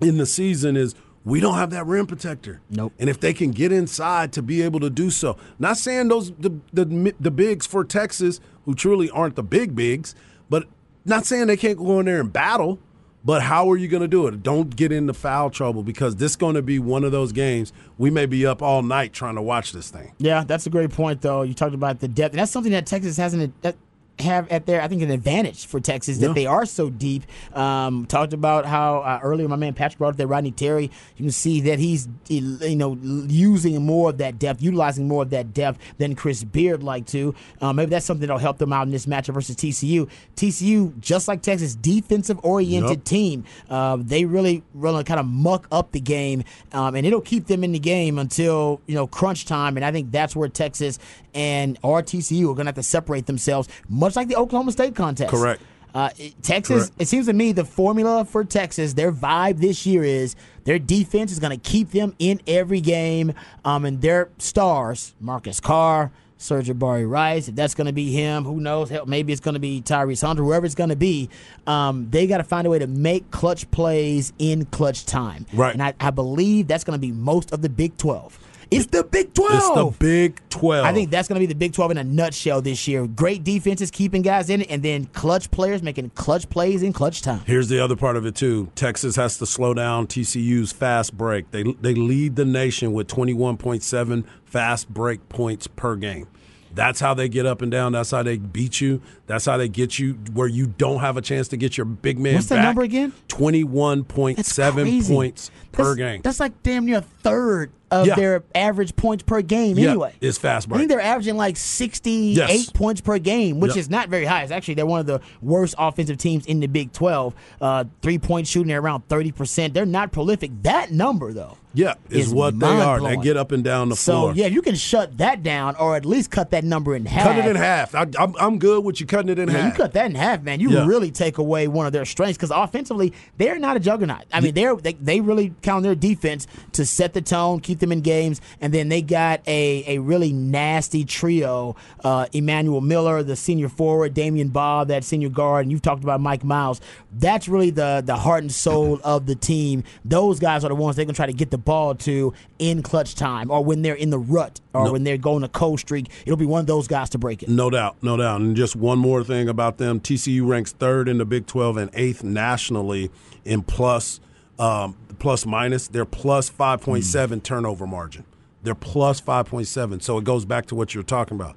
[0.00, 0.94] in the season is–
[1.28, 2.60] we don't have that rim protector.
[2.70, 2.92] Nope.
[2.98, 6.32] And if they can get inside to be able to do so, not saying those
[6.32, 10.14] the the, the bigs for Texas who truly aren't the big bigs,
[10.48, 10.66] but
[11.04, 12.78] not saying they can't go in there and battle.
[13.24, 14.42] But how are you going to do it?
[14.42, 17.72] Don't get into foul trouble because this is going to be one of those games
[17.98, 20.14] we may be up all night trying to watch this thing.
[20.18, 21.42] Yeah, that's a great point, though.
[21.42, 23.60] You talked about the depth, and that's something that Texas hasn't.
[23.62, 23.76] That,
[24.20, 27.24] have at their, I think, an advantage for Texas that they are so deep.
[27.54, 30.90] Um, talked about how uh, earlier my man Patrick brought up that Rodney Terry.
[31.16, 35.30] You can see that he's, you know, using more of that depth, utilizing more of
[35.30, 37.34] that depth than Chris Beard like to.
[37.60, 40.08] Um, maybe that's something that'll help them out in this matchup versus TCU.
[40.36, 43.04] TCU, just like Texas, defensive oriented yep.
[43.04, 43.44] team.
[43.68, 47.64] Uh, they really, really kind of muck up the game, um, and it'll keep them
[47.64, 49.76] in the game until you know crunch time.
[49.76, 50.98] And I think that's where Texas
[51.34, 53.68] and RTCU are going to have to separate themselves.
[53.88, 55.30] Much much like the Oklahoma State contest.
[55.30, 55.62] Correct.
[55.94, 56.10] Uh,
[56.42, 57.02] Texas, Correct.
[57.02, 61.32] it seems to me the formula for Texas, their vibe this year is their defense
[61.32, 63.32] is going to keep them in every game.
[63.64, 68.60] Um, and their stars, Marcus Carr, Sir'Jabari Rice, if that's going to be him, who
[68.60, 68.90] knows?
[68.90, 71.30] Hell, maybe it's going to be Tyrese Hunter, whoever it's going to be.
[71.66, 75.46] Um, they got to find a way to make clutch plays in clutch time.
[75.52, 75.72] Right.
[75.72, 78.38] And I, I believe that's going to be most of the Big 12.
[78.70, 79.52] It's the Big 12.
[79.54, 80.84] It's the Big 12.
[80.86, 83.06] I think that's going to be the Big 12 in a nutshell this year.
[83.06, 87.22] Great defenses keeping guys in it, and then clutch players making clutch plays in clutch
[87.22, 87.40] time.
[87.46, 88.70] Here's the other part of it, too.
[88.74, 91.50] Texas has to slow down TCU's fast break.
[91.50, 96.28] They, they lead the nation with 21.7 fast break points per game.
[96.74, 97.92] That's how they get up and down.
[97.92, 99.00] That's how they beat you.
[99.26, 102.18] That's how they get you where you don't have a chance to get your big
[102.18, 103.12] man What's that number again?
[103.28, 106.20] 21.7 points per game.
[106.22, 108.14] That's like damn near a third of yeah.
[108.14, 110.14] their average points per game yeah, anyway.
[110.20, 110.76] It's fast break.
[110.76, 112.70] I think they're averaging like 68 yes.
[112.70, 113.78] points per game, which yep.
[113.78, 114.42] is not very high.
[114.42, 117.34] It's actually they're one of the worst offensive teams in the Big 12.
[117.60, 119.72] Uh, three point shooting at around 30%.
[119.72, 120.50] They're not prolific.
[120.62, 123.00] That number, though, yeah, is, is what they are.
[123.00, 124.34] They get up and down the so, floor.
[124.34, 127.24] So, yeah, you can shut that down or at least cut that number in half.
[127.24, 127.94] Cut it in half.
[127.94, 129.72] I, am I'm good with you cutting it in yeah, half.
[129.72, 130.60] You cut that in half, man.
[130.60, 134.24] You really take away one of their strengths because offensively, they're not a juggernaut.
[134.32, 137.77] I mean, they're, they, they really count on their defense to set the tone, keep
[137.80, 143.22] them in games, and then they got a, a really nasty trio uh, Emanuel Miller,
[143.22, 146.80] the senior forward, Damion Baugh, that senior guard, and you've talked about Mike Miles.
[147.12, 149.84] That's really the, the heart and soul of the team.
[150.04, 152.82] Those guys are the ones they're going to try to get the ball to in
[152.82, 154.92] clutch time or when they're in the rut or no.
[154.92, 156.08] when they're going a cold streak.
[156.24, 157.48] It'll be one of those guys to break it.
[157.48, 158.40] No doubt, no doubt.
[158.40, 161.90] And just one more thing about them TCU ranks third in the Big 12 and
[161.94, 163.10] eighth nationally
[163.44, 164.20] in plus.
[164.58, 167.42] Um, plus minus, they're plus 5.7 mm.
[167.42, 168.24] turnover margin.
[168.62, 170.02] They're plus 5.7.
[170.02, 171.56] So it goes back to what you're talking about.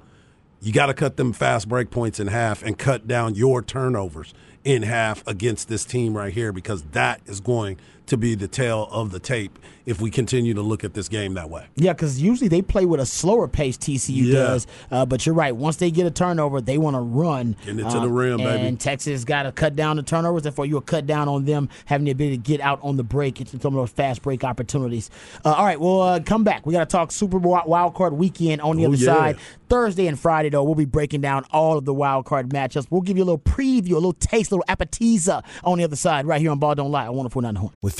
[0.60, 4.32] You got to cut them fast break points in half and cut down your turnovers
[4.64, 7.78] in half against this team right here because that is going
[8.12, 11.32] to be the tail of the tape if we continue to look at this game
[11.34, 11.66] that way.
[11.76, 13.76] Yeah, because usually they play with a slower pace.
[13.78, 14.32] TCU yeah.
[14.34, 15.56] does, uh, but you're right.
[15.56, 17.56] Once they get a turnover, they want to run.
[17.64, 18.68] Getting it to uh, the rim, and baby.
[18.68, 20.42] And Texas got to cut down the turnovers.
[20.42, 23.40] Therefore, you'll cut down on them having the ability to get out on the break
[23.40, 25.10] into some of those fast break opportunities.
[25.44, 26.66] Uh, all right, we'll uh, come back.
[26.66, 29.14] We got to talk Super Wild Card Weekend on the oh, other yeah.
[29.14, 29.38] side.
[29.72, 32.88] Thursday and Friday, though, we'll be breaking down all of the wild card matchups.
[32.90, 35.96] We'll give you a little preview, a little taste, a little appetizer on the other
[35.96, 37.06] side, right here on Ball Don't Lie.
[37.06, 37.72] I want to put on the horn.
[37.80, 37.94] With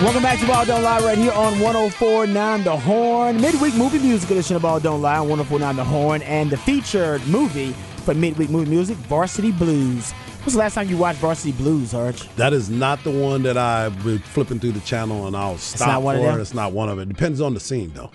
[0.00, 3.38] Welcome back to Ball Don't Lie right here on 1049 The Horn.
[3.38, 6.22] Midweek movie music edition of Ball Don't Lie on 1049 The Horn.
[6.22, 7.72] And the featured movie
[8.04, 10.12] for midweek movie music, Varsity Blues.
[10.12, 12.26] When's the last time you watched Varsity Blues, Arch?
[12.36, 15.74] That is not the one that I've been flipping through the channel and I'll stop
[15.74, 16.20] it's not one for.
[16.26, 16.40] of them?
[16.40, 17.06] It's not one of it.
[17.08, 18.10] Depends on the scene, though.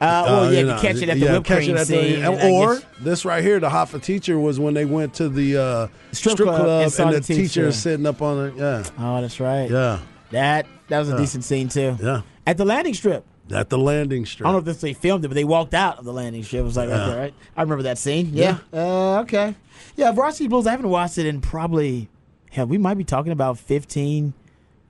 [0.00, 1.84] Uh, well, Uh, yeah, you to know, catch it at the yeah, whipped cream the-
[1.84, 2.24] scene.
[2.24, 5.86] or this right here, the hot for teacher was when they went to the uh,
[6.12, 7.72] Strip strip, club and and the the teacher teacher.
[7.72, 8.54] sitting up on it.
[8.56, 9.70] Yeah, oh, that's right.
[9.70, 9.98] yeah,
[10.30, 11.96] That that was a decent scene too.
[12.00, 12.22] yeah.
[12.46, 13.24] At the landing strip.
[13.52, 14.46] At the landing strip.
[14.48, 16.60] I don't know if they filmed it, but they walked out of the landing strip.
[16.60, 17.34] It was like right there, right?
[17.56, 18.30] I remember that scene.
[18.32, 18.58] Yeah.
[18.72, 19.56] Uh, okay.
[19.96, 20.66] Yeah, Varsity Blues.
[20.68, 22.08] I haven't watched it in probably
[22.52, 22.66] hell.
[22.66, 24.34] We might be talking about 15,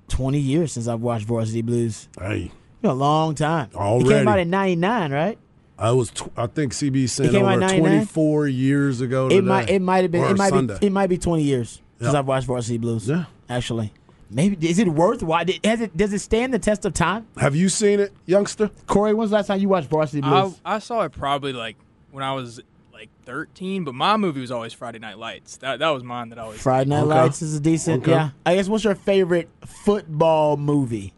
[0.09, 2.09] 20 years since I've watched Varsity Blues.
[2.19, 2.51] Hey,
[2.83, 3.69] a long time.
[3.69, 4.29] It came Already.
[4.29, 5.39] out in '99, right?
[5.79, 6.11] I was.
[6.11, 9.29] Tw- I think CB sent over 24 years ago.
[9.31, 9.71] Today, It might.
[9.71, 10.25] It might have been.
[10.25, 10.79] It might Sunday.
[10.79, 10.87] be.
[10.87, 13.09] It might be 20 years since I've watched Varsity Blues.
[13.09, 13.25] Yeah.
[13.49, 13.93] Actually,
[14.31, 15.23] maybe is it worth?
[15.23, 15.97] Why has it?
[15.97, 17.27] Does it stand the test of time?
[17.37, 18.71] Have you seen it, youngster?
[18.87, 20.61] Corey, when's the last time you watched Varsity Blues?
[20.65, 21.77] I saw it probably like
[22.11, 22.61] when I was
[22.93, 25.57] like 13, but my movie was always Friday Night Lights.
[25.59, 26.61] That that was mine that I always.
[26.61, 27.09] Friday Night Okay.
[27.09, 28.03] Lights is a decent.
[28.03, 28.13] Okay.
[28.13, 28.69] Yeah, I guess.
[28.69, 31.13] What's your favorite football movie?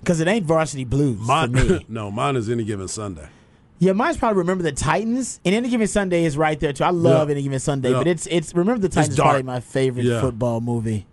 [0.00, 1.86] Because it ain't Varsity Blues Mine, for me.
[1.88, 3.28] no, mine is any given Sunday.
[3.78, 5.40] yeah, mine's probably Remember the Titans.
[5.44, 6.84] And Any Given Sunday is right there too.
[6.84, 7.32] I love Yeah.
[7.34, 7.98] Any Given Sunday, Yeah.
[7.98, 10.20] but it's it's Remember the Titans is probably my favorite Yeah.
[10.22, 11.06] football movie.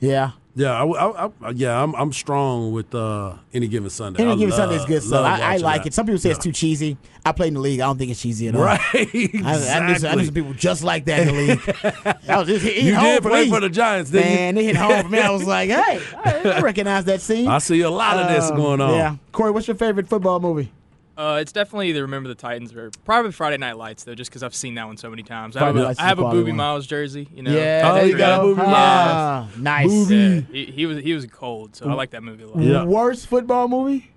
[0.00, 4.22] Yeah, Yeah, I, I, I- yeah, I'm, I'm strong with uh, any given Sunday.
[4.22, 5.24] Any I Given Sunday is good stuff.
[5.26, 5.88] I, I like that.
[5.88, 5.94] it.
[5.94, 6.96] Some people say it's too cheesy.
[7.26, 7.80] I played in the league.
[7.80, 8.62] I don't think it's cheesy at all.
[8.62, 11.60] Right, I, I, knew some, I some people just like that in the league.
[12.26, 13.50] That was just, You home did for play me.
[13.50, 14.36] for the Giants, didn't you?
[14.36, 15.18] Man, they hit home for me.
[15.18, 17.46] I was like, hey, I, I recognize that scene.
[17.48, 18.94] I see a lot of this Um, going on.
[18.94, 19.16] Yeah.
[19.32, 20.72] Corey, what's your favorite football movie?
[21.16, 24.42] Uh, it's definitely either Remember the Titans or probably Friday Night Lights though, just because
[24.42, 25.56] I've seen that one so many times.
[25.56, 26.56] I have Friday a, Night Lights I is have a Boobie one.
[26.56, 27.28] Miles jersey.
[27.34, 27.50] You know.
[27.52, 28.50] Yeah, Oh, there you you got go.
[28.52, 30.10] a Boobie Ah, nice.
[30.10, 32.62] Yeah, he, he was he was cold, so I like that movie a lot.
[32.62, 32.84] Yeah.
[32.84, 34.10] Worst football movie?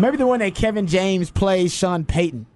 [0.00, 2.46] Maybe the one that Kevin James plays Sean Payton.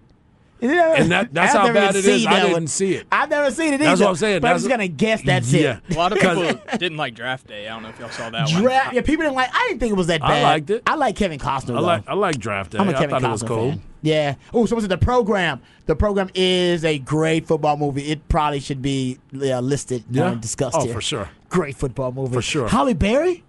[0.62, 2.22] And that- that's I've how bad it is.
[2.22, 2.66] seen I didn't one.
[2.66, 3.06] see it.
[3.12, 3.84] I've never seen it either.
[3.84, 4.40] That's what I'm saying.
[4.40, 5.78] But I'm just gonna guess that's Yeah.
[5.88, 5.94] it.
[5.94, 7.68] A lot of people didn't like Draft Day.
[7.68, 8.62] I don't know if y'all saw that one.
[8.62, 8.94] Draft.
[8.94, 9.50] Yeah, people didn't like.
[9.52, 10.30] I didn't think it was that bad.
[10.30, 10.42] I bad.
[10.42, 10.82] liked it.
[10.86, 11.70] I like Kevin Costner.
[11.76, 11.80] I though.
[11.80, 12.78] like I like draft day.
[12.78, 13.70] I'm a Kevin thought Costner it was cool.
[13.72, 13.82] fan.
[14.02, 14.34] Yeah.
[14.52, 15.60] Oh, so was it the program?
[15.86, 18.10] The program is a great football movie.
[18.10, 20.32] It probably should be uh, listed Yeah.
[20.32, 20.94] and discussed Oh, here.
[20.94, 21.28] for sure.
[21.50, 22.32] Great football movie.
[22.34, 22.68] For sure.
[22.68, 23.44] Halle Berry,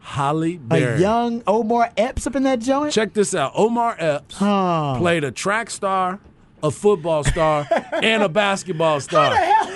[0.00, 0.94] Halle Berry.
[0.96, 2.92] a young Omar Epps up in that joint.
[2.92, 3.52] Check this out.
[3.54, 4.96] Omar Epps Huh.
[4.98, 6.18] played a track star,
[6.62, 7.66] a football star,
[8.02, 9.34] and a basketball star.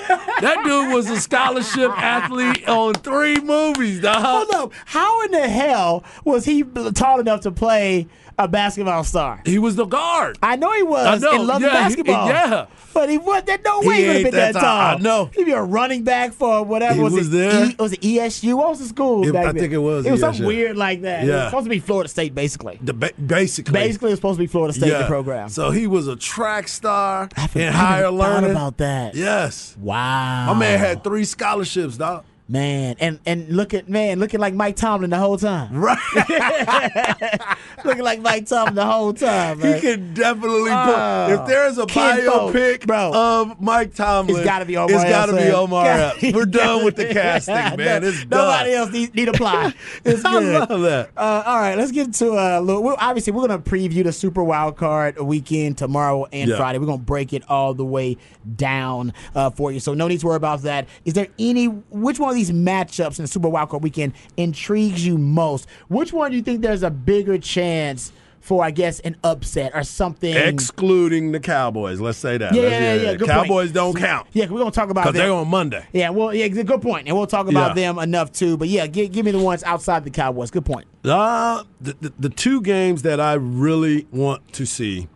[0.09, 4.23] That dude was a scholarship athlete on three movies, dog.
[4.25, 4.73] Hold up.
[4.87, 6.63] How in the hell was he
[6.95, 8.07] tall enough to play
[8.39, 9.41] a basketball star?
[9.45, 10.39] He was the guard.
[10.43, 12.29] I know he was I know, and loved yeah, he- basketball.
[12.29, 12.67] yeah.
[12.93, 14.97] But he was that no way he would have been that, that tall.
[14.97, 15.29] I know.
[15.35, 17.31] He'd be a running back for whatever He was, was it?
[17.33, 17.65] there.
[17.71, 18.55] E, was it ESU?
[18.57, 19.27] What was the school?
[19.27, 21.25] It- I think it was It was something weird like that.
[21.25, 21.45] It was Yeah.
[21.47, 22.79] supposed to be Florida State, basically.
[22.81, 23.73] The ba- basically.
[23.73, 25.49] Basically, it was supposed to be Florida State the program.
[25.49, 28.53] So he was a track star I forgot and higher learning.
[28.53, 29.17] about that.
[29.17, 29.77] Yes.
[29.81, 29.94] Wow.
[29.95, 32.25] My man had three scholarships, dog.
[32.49, 35.71] Man, and and look at man, looking like Mike Tomlin the whole time.
[35.85, 35.99] Right.
[37.85, 39.59] looking like Mike Tomlin the whole time.
[39.59, 39.81] he Man.
[39.81, 41.27] can definitely Oh.
[41.29, 41.35] put.
[41.43, 43.13] If there's a Kinfolk, biopic bro.
[43.15, 45.51] of Mike Tomlin, It's gotta be Omar It's gotta be.
[45.51, 45.85] Omar
[46.21, 46.33] Gotta-.
[46.35, 48.05] We're done with the casting, man.
[48.05, 48.29] It's done.
[48.31, 49.73] Nobody else need, need apply.
[50.05, 50.69] It's I good.
[50.71, 51.11] love that.
[51.17, 54.43] Uh, all right, let's get to uh, little, well, obviously we're gonna preview the Super
[54.43, 56.57] Wild Card weekend tomorrow and Yeah.
[56.57, 56.79] Friday.
[56.79, 58.17] We're gonna break it all the way
[58.57, 60.87] down uh, for you, so no need to worry about that.
[61.05, 65.07] Is there any which one of these matchups in the Super Wild Card weekend intrigues
[65.07, 65.67] you most?
[65.89, 68.13] Which one do you think there's a bigger chance?
[68.45, 70.37] for I guess an upset or something.
[70.37, 71.99] Excluding the Cowboys.
[71.99, 72.55] Let's say that.
[72.55, 73.75] Yeah, yeah, yeah, good Cowboys point.
[73.75, 75.87] don't count yeah, we're gonna talk about because they're on Monday.
[75.95, 77.93] Yeah, well, yeah, good point, and we'll talk about Yeah.
[77.95, 78.59] them enough too.
[78.59, 80.51] But yeah, give, give me the ones outside the Cowboys.
[80.51, 80.87] Good point.
[81.03, 85.09] Uh, the, the, the two games that I really want to see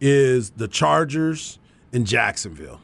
[0.00, 1.58] is the Chargers
[1.92, 2.80] and Jacksonville.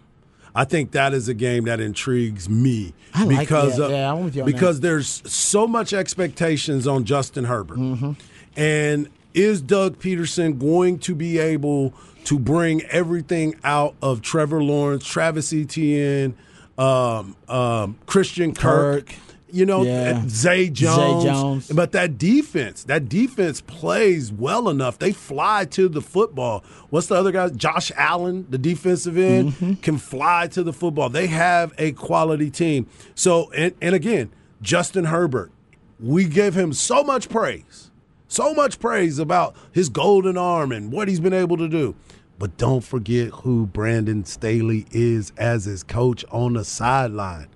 [0.54, 3.84] I think that is a game that intrigues me I like because that.
[3.86, 8.12] of- Yeah, I'm with you on because there's so much expectations on Justin Herbert, Mm-hmm.
[8.56, 11.92] and is Doug Pederson going to be able
[12.24, 16.34] to bring everything out of Trevor Lawrence, Travis Etienne,
[16.78, 19.06] um, um, Christian Kirk?
[19.08, 19.14] Kirk.
[19.54, 20.22] You know, Yeah.
[20.28, 21.24] Zay Jones.
[21.24, 21.68] Jones.
[21.68, 24.98] But that defense, that defense plays well enough.
[24.98, 26.64] They fly to the football.
[26.90, 27.48] What's the other guy?
[27.50, 29.72] Josh Allen, the defensive end, Mm-hmm.
[29.74, 31.08] can fly to the football.
[31.08, 32.86] They have a quality team.
[33.14, 35.52] So, and, and again, Justin Herbert,
[36.00, 37.90] we give him so much praise,
[38.26, 41.94] so much praise about his golden arm and what he's been able to do.
[42.36, 47.46] But don't forget who Brandon Staley is as his coach on the sideline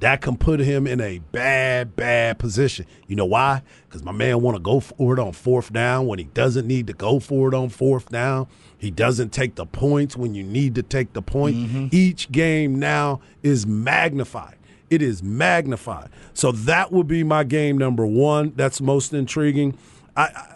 [0.00, 2.86] that can put him in a bad, bad position.
[3.06, 3.62] You know why?
[3.88, 6.86] Because my man want to go for it on fourth down when he doesn't need
[6.88, 8.46] to go for it on fourth down.
[8.78, 11.94] He doesn't take the points when you need to take the point.
[11.94, 14.56] Each game now is magnified.
[14.90, 16.10] It is magnified.
[16.34, 18.52] So that would be my game number one.
[18.54, 19.78] That's most intriguing.
[20.16, 20.52] I, I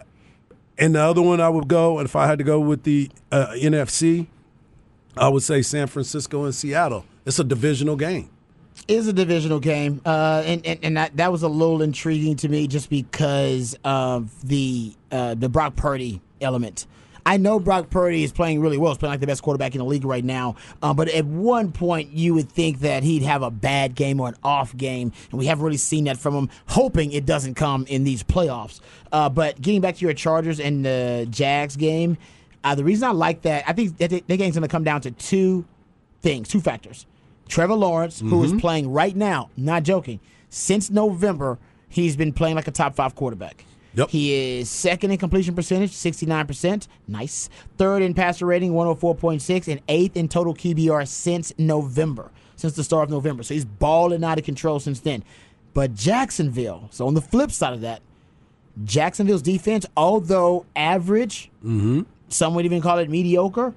[0.77, 3.11] and the other one I would go, and if I had to go with the
[3.31, 4.25] uh, NFC,
[5.15, 7.05] I would say San Francisco and Seattle.
[7.23, 8.31] It's a divisional game.
[8.87, 12.49] Is a divisional game, uh, and and, and that, that was a little intriguing to
[12.49, 16.85] me just because of the uh, the Brock Purdy element.
[17.25, 18.91] I know Brock Purdy is playing really well.
[18.91, 20.55] He's playing like the best quarterback in the league right now.
[20.81, 24.29] Uh, but at one point, you would think that he'd have a bad game or
[24.29, 26.49] an off game, and we haven't really seen that from him.
[26.67, 28.79] Hoping it doesn't come in these playoffs.
[29.11, 32.17] Uh, but getting back to your Chargers and the Jags game,
[32.63, 35.01] uh, the reason I like that, I think that that game's going to come down
[35.01, 35.65] to two
[36.21, 37.05] things, two factors.
[37.51, 38.59] Trevor Lawrence, who is mm-hmm.
[38.59, 41.59] playing right now, not joking, since November,
[41.89, 43.65] he's been playing like a top five quarterback.
[43.93, 44.09] Yep.
[44.09, 46.87] He is second in completion percentage, 69%.
[47.09, 47.49] Nice.
[47.77, 53.03] Third in passer rating, 104.6, and eighth in total QBR since November, since the start
[53.03, 53.43] of November.
[53.43, 55.21] So he's balling out of control since then.
[55.73, 58.01] But Jacksonville, so on the flip side of that,
[58.85, 62.03] Jacksonville's defense, although average, mm-hmm.
[62.29, 63.73] some would even call it mediocre,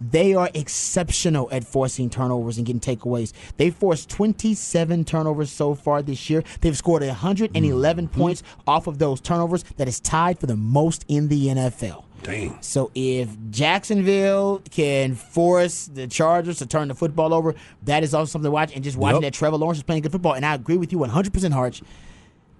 [0.00, 3.32] they are exceptional at forcing turnovers and getting takeaways.
[3.56, 6.42] They forced 27 turnovers so far this year.
[6.60, 8.20] They've scored 111 mm-hmm.
[8.20, 9.64] points off of those turnovers.
[9.76, 12.04] That is tied for the most in the NFL.
[12.22, 12.58] Dang.
[12.60, 18.32] So if Jacksonville can force the Chargers to turn the football over, that is also
[18.32, 18.74] something to watch.
[18.74, 19.32] And just watching Yep.
[19.32, 20.34] that Trevor Lawrence is playing good football.
[20.34, 21.82] And I agree with you 100%, Harch.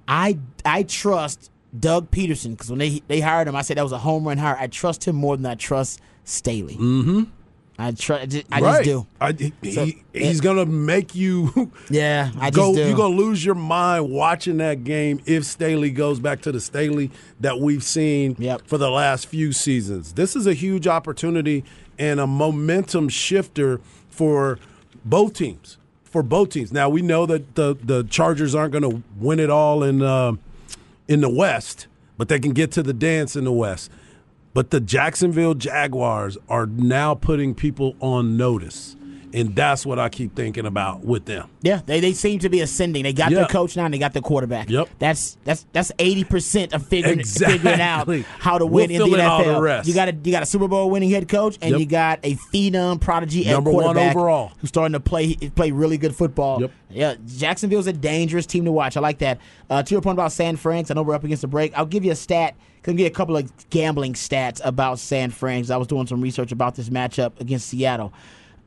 [0.09, 3.93] I I trust Doug Pederson because when they they hired him, I said that was
[3.93, 4.57] a home run hire.
[4.59, 6.75] I trust him more than I trust Staley.
[6.77, 7.23] Mm-hmm.
[7.79, 8.23] I trust.
[8.23, 8.73] I just, I right.
[8.73, 9.07] just do.
[9.21, 12.75] I, he, So, he's gonna make you Yeah, I just go.
[12.75, 12.87] do.
[12.87, 17.11] You're gonna lose your mind watching that game if Staley goes back to the Staley
[17.41, 18.67] that we've seen Yep.
[18.67, 20.13] for the last few seasons.
[20.13, 21.65] This is a huge opportunity
[21.99, 23.81] and a momentum shifter
[24.11, 24.59] for
[25.05, 25.79] both teams.
[26.05, 26.73] For both teams.
[26.73, 30.33] Now we know that the the Chargers aren't going to win it all in uh,
[31.11, 33.91] in the West, but they can get to the dance in the West.
[34.55, 38.95] But the Jacksonville Jaguars are now putting people on notice.
[39.33, 41.49] And that's what I keep thinking about with them.
[41.63, 43.03] Yeah, they, they seem to be ascending.
[43.05, 44.69] They got their coach now, and they got their quarterback.
[44.69, 44.89] Yep.
[44.99, 49.17] That's that's that's eighty percent of figuring figuring out how to We'll win in the
[49.17, 49.83] NFL.
[49.85, 49.89] the.
[49.89, 51.81] You got a you got a Super Bowl winning head coach, and Yep.
[51.81, 54.53] you got a phenom prodigy at Number one overall.
[54.59, 56.61] who's starting to play play really good football.
[56.61, 56.73] Yep.
[56.93, 58.97] Yeah, Jacksonville's a dangerous team to watch.
[58.97, 59.39] I like that.
[59.69, 61.73] Uh, to your point about San Francisco, I know we're up against the break.
[61.79, 62.57] I'll give you a stat.
[62.83, 65.75] Can give you a couple of gambling stats about San Francisco.
[65.75, 68.13] I was doing some research about this matchup against Seattle.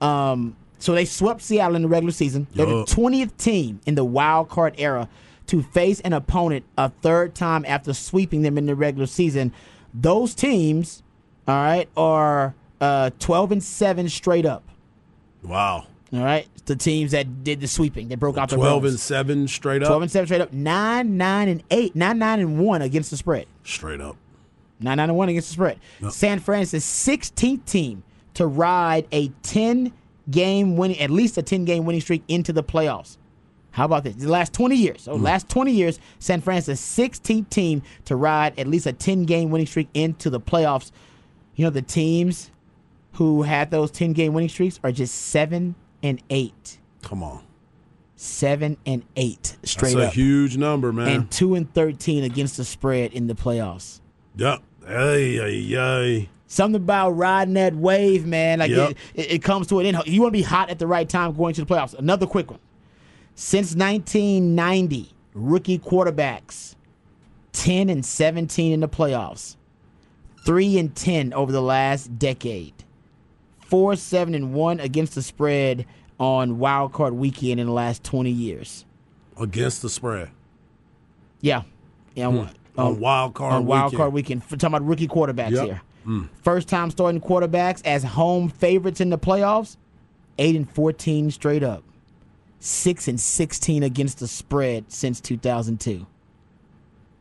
[0.04, 2.46] Um, so they swept Seattle in the regular season.
[2.54, 5.08] They're the 20th team in the wild card era
[5.48, 9.54] to face an opponent a third time after sweeping them in the regular season.
[9.94, 11.02] Those teams,
[11.48, 14.64] all right, are uh, 12 and 7 straight up.
[15.42, 15.88] Wow.
[16.12, 18.94] All right, the teams that did the sweeping, they broke out the 12 runs.
[18.94, 19.88] and 7 straight up.
[19.88, 20.54] 12 and 7 straight up.
[20.54, 21.96] 9, 9 and 8.
[21.96, 23.46] 9, 9 and 1 against the spread.
[23.64, 24.18] straight up.
[24.80, 25.80] 9, 9 and 1 against the spread.
[26.12, 28.04] San Francisco's 16th team
[28.36, 29.94] to ride a 10
[30.30, 33.18] game winning, at least a 10 game winning streak into the playoffs.
[33.72, 34.16] How about this?
[34.16, 35.02] The last 20 years.
[35.02, 35.22] So, mm.
[35.24, 39.66] last 20 years, San Francisco's 16th team to ride at least a 10 game winning
[39.68, 40.92] streak into the playoffs.
[41.56, 42.52] You know, the teams
[43.14, 46.80] who had those 10 game winning streaks are just 7 and 8.
[47.02, 47.44] Come on.
[48.16, 50.14] 7 and 8 straight That's a up.
[50.14, 51.08] huge number, man.
[51.08, 54.02] and 2 and 13 against the spread in the playoffs.
[54.36, 54.58] yeah.
[54.86, 56.30] Hey, hey, hey.
[56.54, 58.60] Something about riding that wave, man.
[58.60, 58.92] Like Yep.
[58.92, 59.98] it, it, it comes to an end.
[60.06, 61.96] You want to be hot at the right time going to the playoffs.
[61.98, 62.60] Another quick one.
[63.34, 66.76] Since 1990, rookie quarterbacks
[67.54, 69.56] 10 and 17 in the playoffs,
[70.46, 72.74] 3 and 10 over the last decade,
[73.66, 75.88] 4 7 and 1 against the spread
[76.20, 78.86] on wild card weekend in the last 20 years.
[79.40, 80.30] Against the spread.
[81.42, 81.64] Yeah.
[82.14, 82.28] Yeah.
[82.28, 82.80] on- hmm.
[82.80, 83.98] On wild card on wild weekend.
[83.98, 84.44] card weekend.
[84.44, 85.66] For talking about rookie quarterbacks Yep.
[85.66, 85.82] here.
[86.42, 89.78] First time starting quarterbacks as home favorites in the playoffs,
[90.38, 91.84] eight and fourteen straight up,
[92.60, 96.06] six and sixteen against the spread since 2002.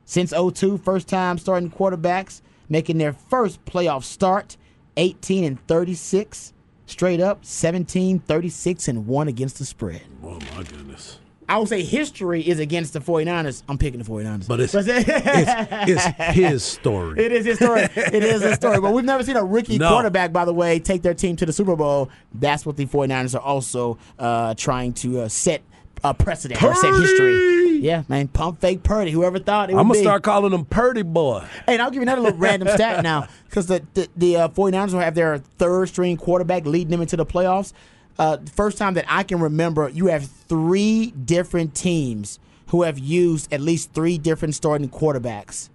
[0.04, 4.56] Since 02, first time starting quarterbacks making their first playoff start,
[4.96, 6.52] 18 and 36
[6.86, 10.02] straight up, 17, 36 and one against the spread.
[10.22, 11.18] Oh, my goodness.
[11.48, 13.62] I would say history is against the 49ers.
[13.68, 14.46] I'm picking the 49ers.
[14.48, 17.18] But it's, it's, it's his story.
[17.24, 17.82] It is his story.
[17.82, 18.80] It is his story.
[18.80, 19.90] But we've never seen a rookie No.
[19.90, 22.08] quarterback, by the way, take their team to the Super Bowl.
[22.32, 25.62] That's what the 49ers are also uh, trying to uh, set
[26.04, 27.78] a precedent or set history.
[27.78, 28.28] Yeah, man.
[28.28, 29.10] Pump fake Purdy.
[29.10, 31.44] Whoever thought it would I'm going to start calling him Purdy Boy.
[31.66, 34.48] Hey, and I'll give you another little random stat now because the, the, the uh,
[34.48, 37.72] 49ers will have their third string quarterback leading them into the playoffs.
[38.18, 42.38] Uh, first time that I can remember, you have three different teams
[42.68, 45.68] who have used at least three different starting quarterbacks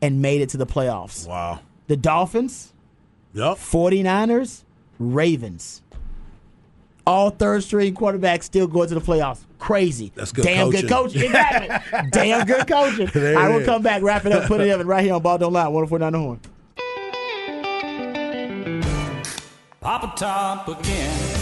[0.00, 1.26] and made it to the playoffs.
[1.26, 1.60] Wow.
[1.88, 2.72] The Dolphins,
[3.34, 3.56] Yep.
[3.56, 4.62] 49ers,
[4.98, 5.82] Ravens.
[7.06, 9.40] All third string quarterbacks still going to the playoffs.
[9.58, 10.12] Crazy.
[10.14, 11.22] That's good Damn good coaching.
[11.22, 11.22] coaching.
[11.24, 12.00] Exactly.
[12.12, 13.06] Damn good coaching.
[13.12, 13.66] There I will is.
[13.66, 15.66] come back, wrap it up, put it up, and right here on Ball Don't Lie,
[15.68, 16.40] 1049 The Horn.
[19.80, 21.41] Papa Top again.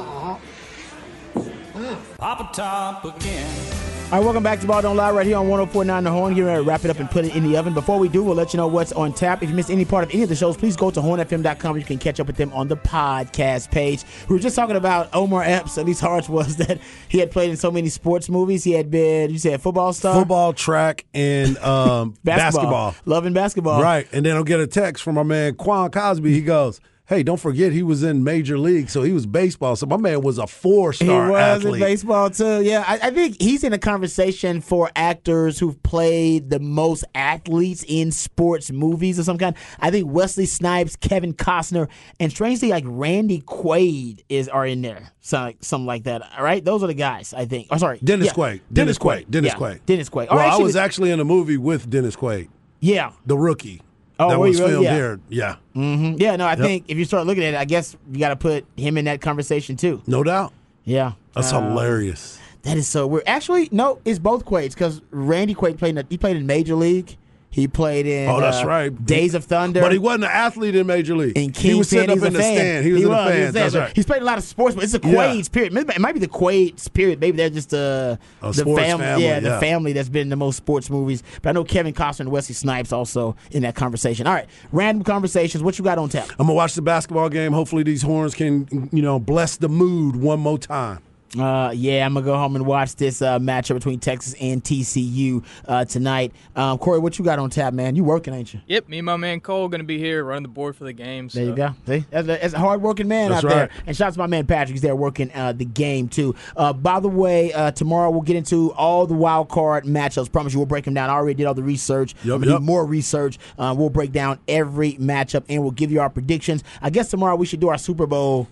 [2.17, 3.81] Papa Top again.
[4.11, 6.33] All right, welcome back to Ball Don't Lie right here on 1049 The Horn.
[6.33, 7.73] Getting ready to wrap it up and put it in the oven.
[7.73, 9.41] Before we do, we'll let you know what's on tap.
[9.41, 11.77] If you missed any part of any of the shows, please go to hornfm.com.
[11.77, 14.03] You can catch up with them on the podcast page.
[14.27, 15.77] We were just talking about Omar Epps.
[15.77, 18.65] At least Harsh was that he had played in so many sports movies.
[18.65, 20.13] He had been, you said, football star?
[20.13, 22.95] Football, track, and um, basketball.
[23.05, 23.81] Loving basketball.
[23.81, 24.09] Right.
[24.11, 26.33] And then I'll get a text from my man Quan Cosby.
[26.33, 26.81] He goes,
[27.11, 29.75] Hey, don't forget he was in Major League, so he was baseball.
[29.75, 31.25] So my man was a four star.
[31.25, 31.73] He was athlete.
[31.73, 32.61] in baseball too.
[32.61, 37.83] Yeah, I, I think he's in a conversation for actors who've played the most athletes
[37.85, 39.57] in sports movies of some kind.
[39.81, 41.89] I think Wesley Snipes, Kevin Costner,
[42.21, 45.11] and strangely like Randy Quaid is are in there.
[45.19, 46.21] So, something like that.
[46.37, 47.33] All right, those are the guys.
[47.33, 47.67] I think.
[47.71, 48.33] Oh, sorry, Dennis Yeah.
[48.35, 48.61] Quaid.
[48.71, 49.29] Dennis Quaid.
[49.29, 49.59] Dennis Yeah.
[49.59, 49.79] Quaid.
[49.85, 50.29] Dennis Quaid.
[50.29, 52.47] Well, I was actually in a movie with Dennis Quaid,
[52.79, 53.11] yeah.
[53.25, 53.81] the rookie.
[54.21, 54.71] Oh, that was really?
[54.71, 54.95] filmed Yeah.
[54.95, 55.19] here.
[55.29, 58.19] Yeah, hmm Yeah, no, I think if you start looking at it, I guess you
[58.19, 60.01] got to put him in that conversation too.
[60.07, 60.53] no doubt.
[60.83, 62.39] Yeah, That's Uh, hilarious.
[62.63, 63.23] That is so weird.
[63.27, 65.97] Actually, no, it's both Quaids because Randy Quaid played.
[65.97, 67.17] In, he played in Major League.
[67.51, 68.29] He played in.
[68.29, 69.05] Oh, that's uh, right.
[69.05, 69.81] Days of Thunder.
[69.81, 71.37] But he wasn't an athlete in Major League.
[71.37, 72.55] in he was sitting up in the fan.
[72.55, 72.85] stand.
[72.85, 73.53] He was in the he fans.
[73.53, 73.91] That's right.
[73.93, 75.13] He's played a lot of sports, but it's the Yeah.
[75.13, 75.75] Quaid's period.
[75.75, 77.19] It might be the Quaid's period.
[77.19, 80.29] Maybe they're just uh, A the sports fam- family, yeah, the family that's been in
[80.29, 81.23] the most sports movies.
[81.41, 84.27] But I know Kevin Costner and Wesley Snipes also in that conversation.
[84.27, 85.61] All right, random conversations.
[85.61, 86.29] What you got on tap?
[86.31, 87.51] I'm gonna watch the basketball game.
[87.51, 90.99] Hopefully, these horns can, you know, bless the mood one more time.
[91.37, 95.43] Uh, yeah, I'm gonna go home and watch this uh, matchup between Texas and TCU
[95.67, 96.33] uh, tonight.
[96.55, 97.95] Um, Corey, what you got on tap, man?
[97.95, 98.59] You working, ain't you?
[98.67, 101.29] Yep, me and my man Cole gonna be here running the board for the game.
[101.29, 101.39] So.
[101.39, 101.73] There you go.
[101.87, 103.69] See, that's a, that's a hard working man That's out there.
[103.85, 104.73] And shout out to my man Patrick.
[104.73, 106.35] He's there working uh, the game too.
[106.57, 110.31] Uh, by the way, uh, tomorrow we'll get into all the wild card matchups.
[110.31, 111.09] Promise you, we'll break them down.
[111.09, 112.13] I already did all the research.
[112.23, 112.61] Yup, I'm gonna yup.
[112.61, 113.39] do more research.
[113.57, 116.63] Uh, we'll break down every matchup and we'll give you our predictions.
[116.81, 118.47] I guess tomorrow we should do our Super Bowl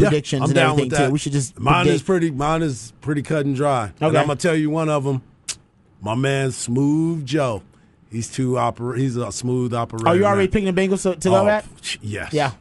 [0.00, 1.06] predictions yeah, I'm and down everything with that.
[1.06, 1.12] too.
[1.12, 1.94] We should just mine predict.
[1.96, 2.30] is pretty.
[2.30, 3.84] Mine is pretty cut and dry.
[4.00, 4.18] And Okay.
[4.18, 5.22] I'm gonna tell you one of them.
[6.02, 7.62] My man, Smooth Joe.
[8.10, 10.08] He's too oper- He's a smooth operator.
[10.08, 10.50] Are you already man.
[10.52, 11.64] picking the Bengals to, to go Oh, at?
[12.02, 12.32] Yes.
[12.32, 12.52] Yeah.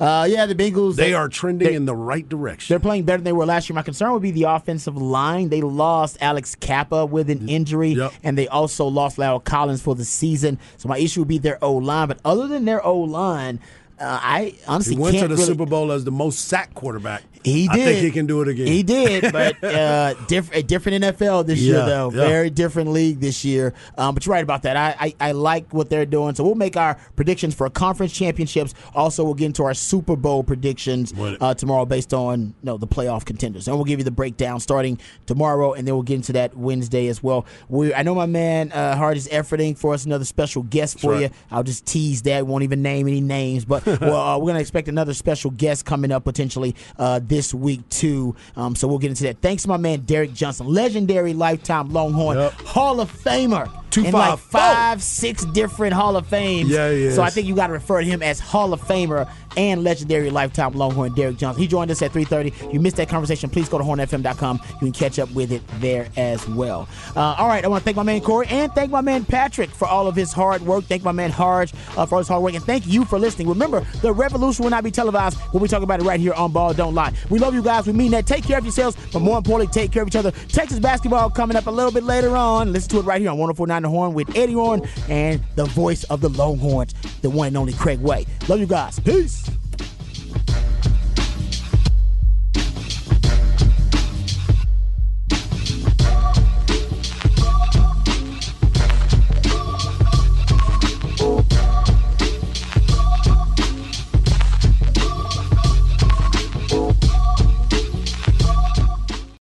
[0.00, 0.94] Uh, yeah, the Bengals.
[0.96, 2.72] They are trending they- in the right direction.
[2.72, 3.74] They're playing better than they were last year.
[3.74, 5.50] My concern would be the offensive line.
[5.50, 8.12] They lost Alex Cappa with an injury, Yep.
[8.22, 10.58] and they also lost La'el Collins for the season.
[10.78, 12.08] So my issue would be their O line.
[12.08, 13.58] But other than their O line,
[14.00, 16.74] uh, I honestly He went can't to the really, Super Bowl as the most sacked
[16.74, 17.84] quarterback He I did.
[17.84, 18.66] think he can do it again.
[18.66, 22.10] He did, but uh, diff- a different NFL this year, though.
[22.10, 22.26] yeah.
[22.26, 23.74] Very different league this year.
[23.98, 24.76] Um, but you're right about that.
[24.76, 26.34] I, I, I like what they're doing.
[26.34, 28.74] So we'll make our predictions for conference championships.
[28.94, 33.24] Also, we'll get into our Super Bowl predictions uh, tomorrow based on no the playoff
[33.24, 33.68] contenders.
[33.68, 37.08] And we'll give you the breakdown starting tomorrow, and then we'll get into that Wednesday
[37.08, 37.46] as well.
[37.68, 41.12] We I know my man uh, Hart is efforting for us another special guest for
[41.12, 41.22] right.
[41.22, 41.30] you.
[41.50, 42.46] I'll just tease that.
[42.46, 46.10] Won't even name any names, but well, uh, we're gonna expect another special guest coming
[46.10, 48.36] up potentially uh, this week too.
[48.56, 49.40] Um, so we'll get into that.
[49.40, 52.52] Thanks to my man Derek Johnson, legendary lifetime Longhorn, Yep.
[52.52, 53.68] Hall of Famer.
[53.90, 54.60] Two in five like four.
[54.60, 56.68] five, six different Hall of Fames.
[56.68, 59.30] Yeah, he So I think you got to refer to him as Hall of Famer
[59.56, 61.62] and legendary lifetime Longhorn Derek Johnson.
[61.62, 62.72] He joined us at 3:30.
[62.72, 63.50] You missed that conversation?
[63.50, 64.60] Please go to hornfm.com.
[64.72, 66.88] You can catch up with it there as well.
[67.14, 69.70] Uh, all right, I want to thank my man Corey and thank my man Patrick
[69.70, 70.84] for all of his hard work.
[70.86, 73.48] Thank my man Harge uh, for his hard work, and thank you for listening.
[73.48, 75.38] Remember, the revolution will not be televised.
[75.52, 77.12] When be talking about it right here on Ball Don't Lie.
[77.30, 77.86] We love you guys.
[77.86, 78.26] We mean that.
[78.26, 80.30] Take care of yourselves, but more importantly, take care of each other.
[80.48, 82.72] Texas basketball coming up a little bit later on.
[82.72, 86.04] Listen to it right here on 104.9 The Horn with Eddie Horn and the voice
[86.04, 88.26] of the Longhorns, the one and only Craig Way.
[88.48, 88.98] Love you guys.
[89.00, 89.50] Peace.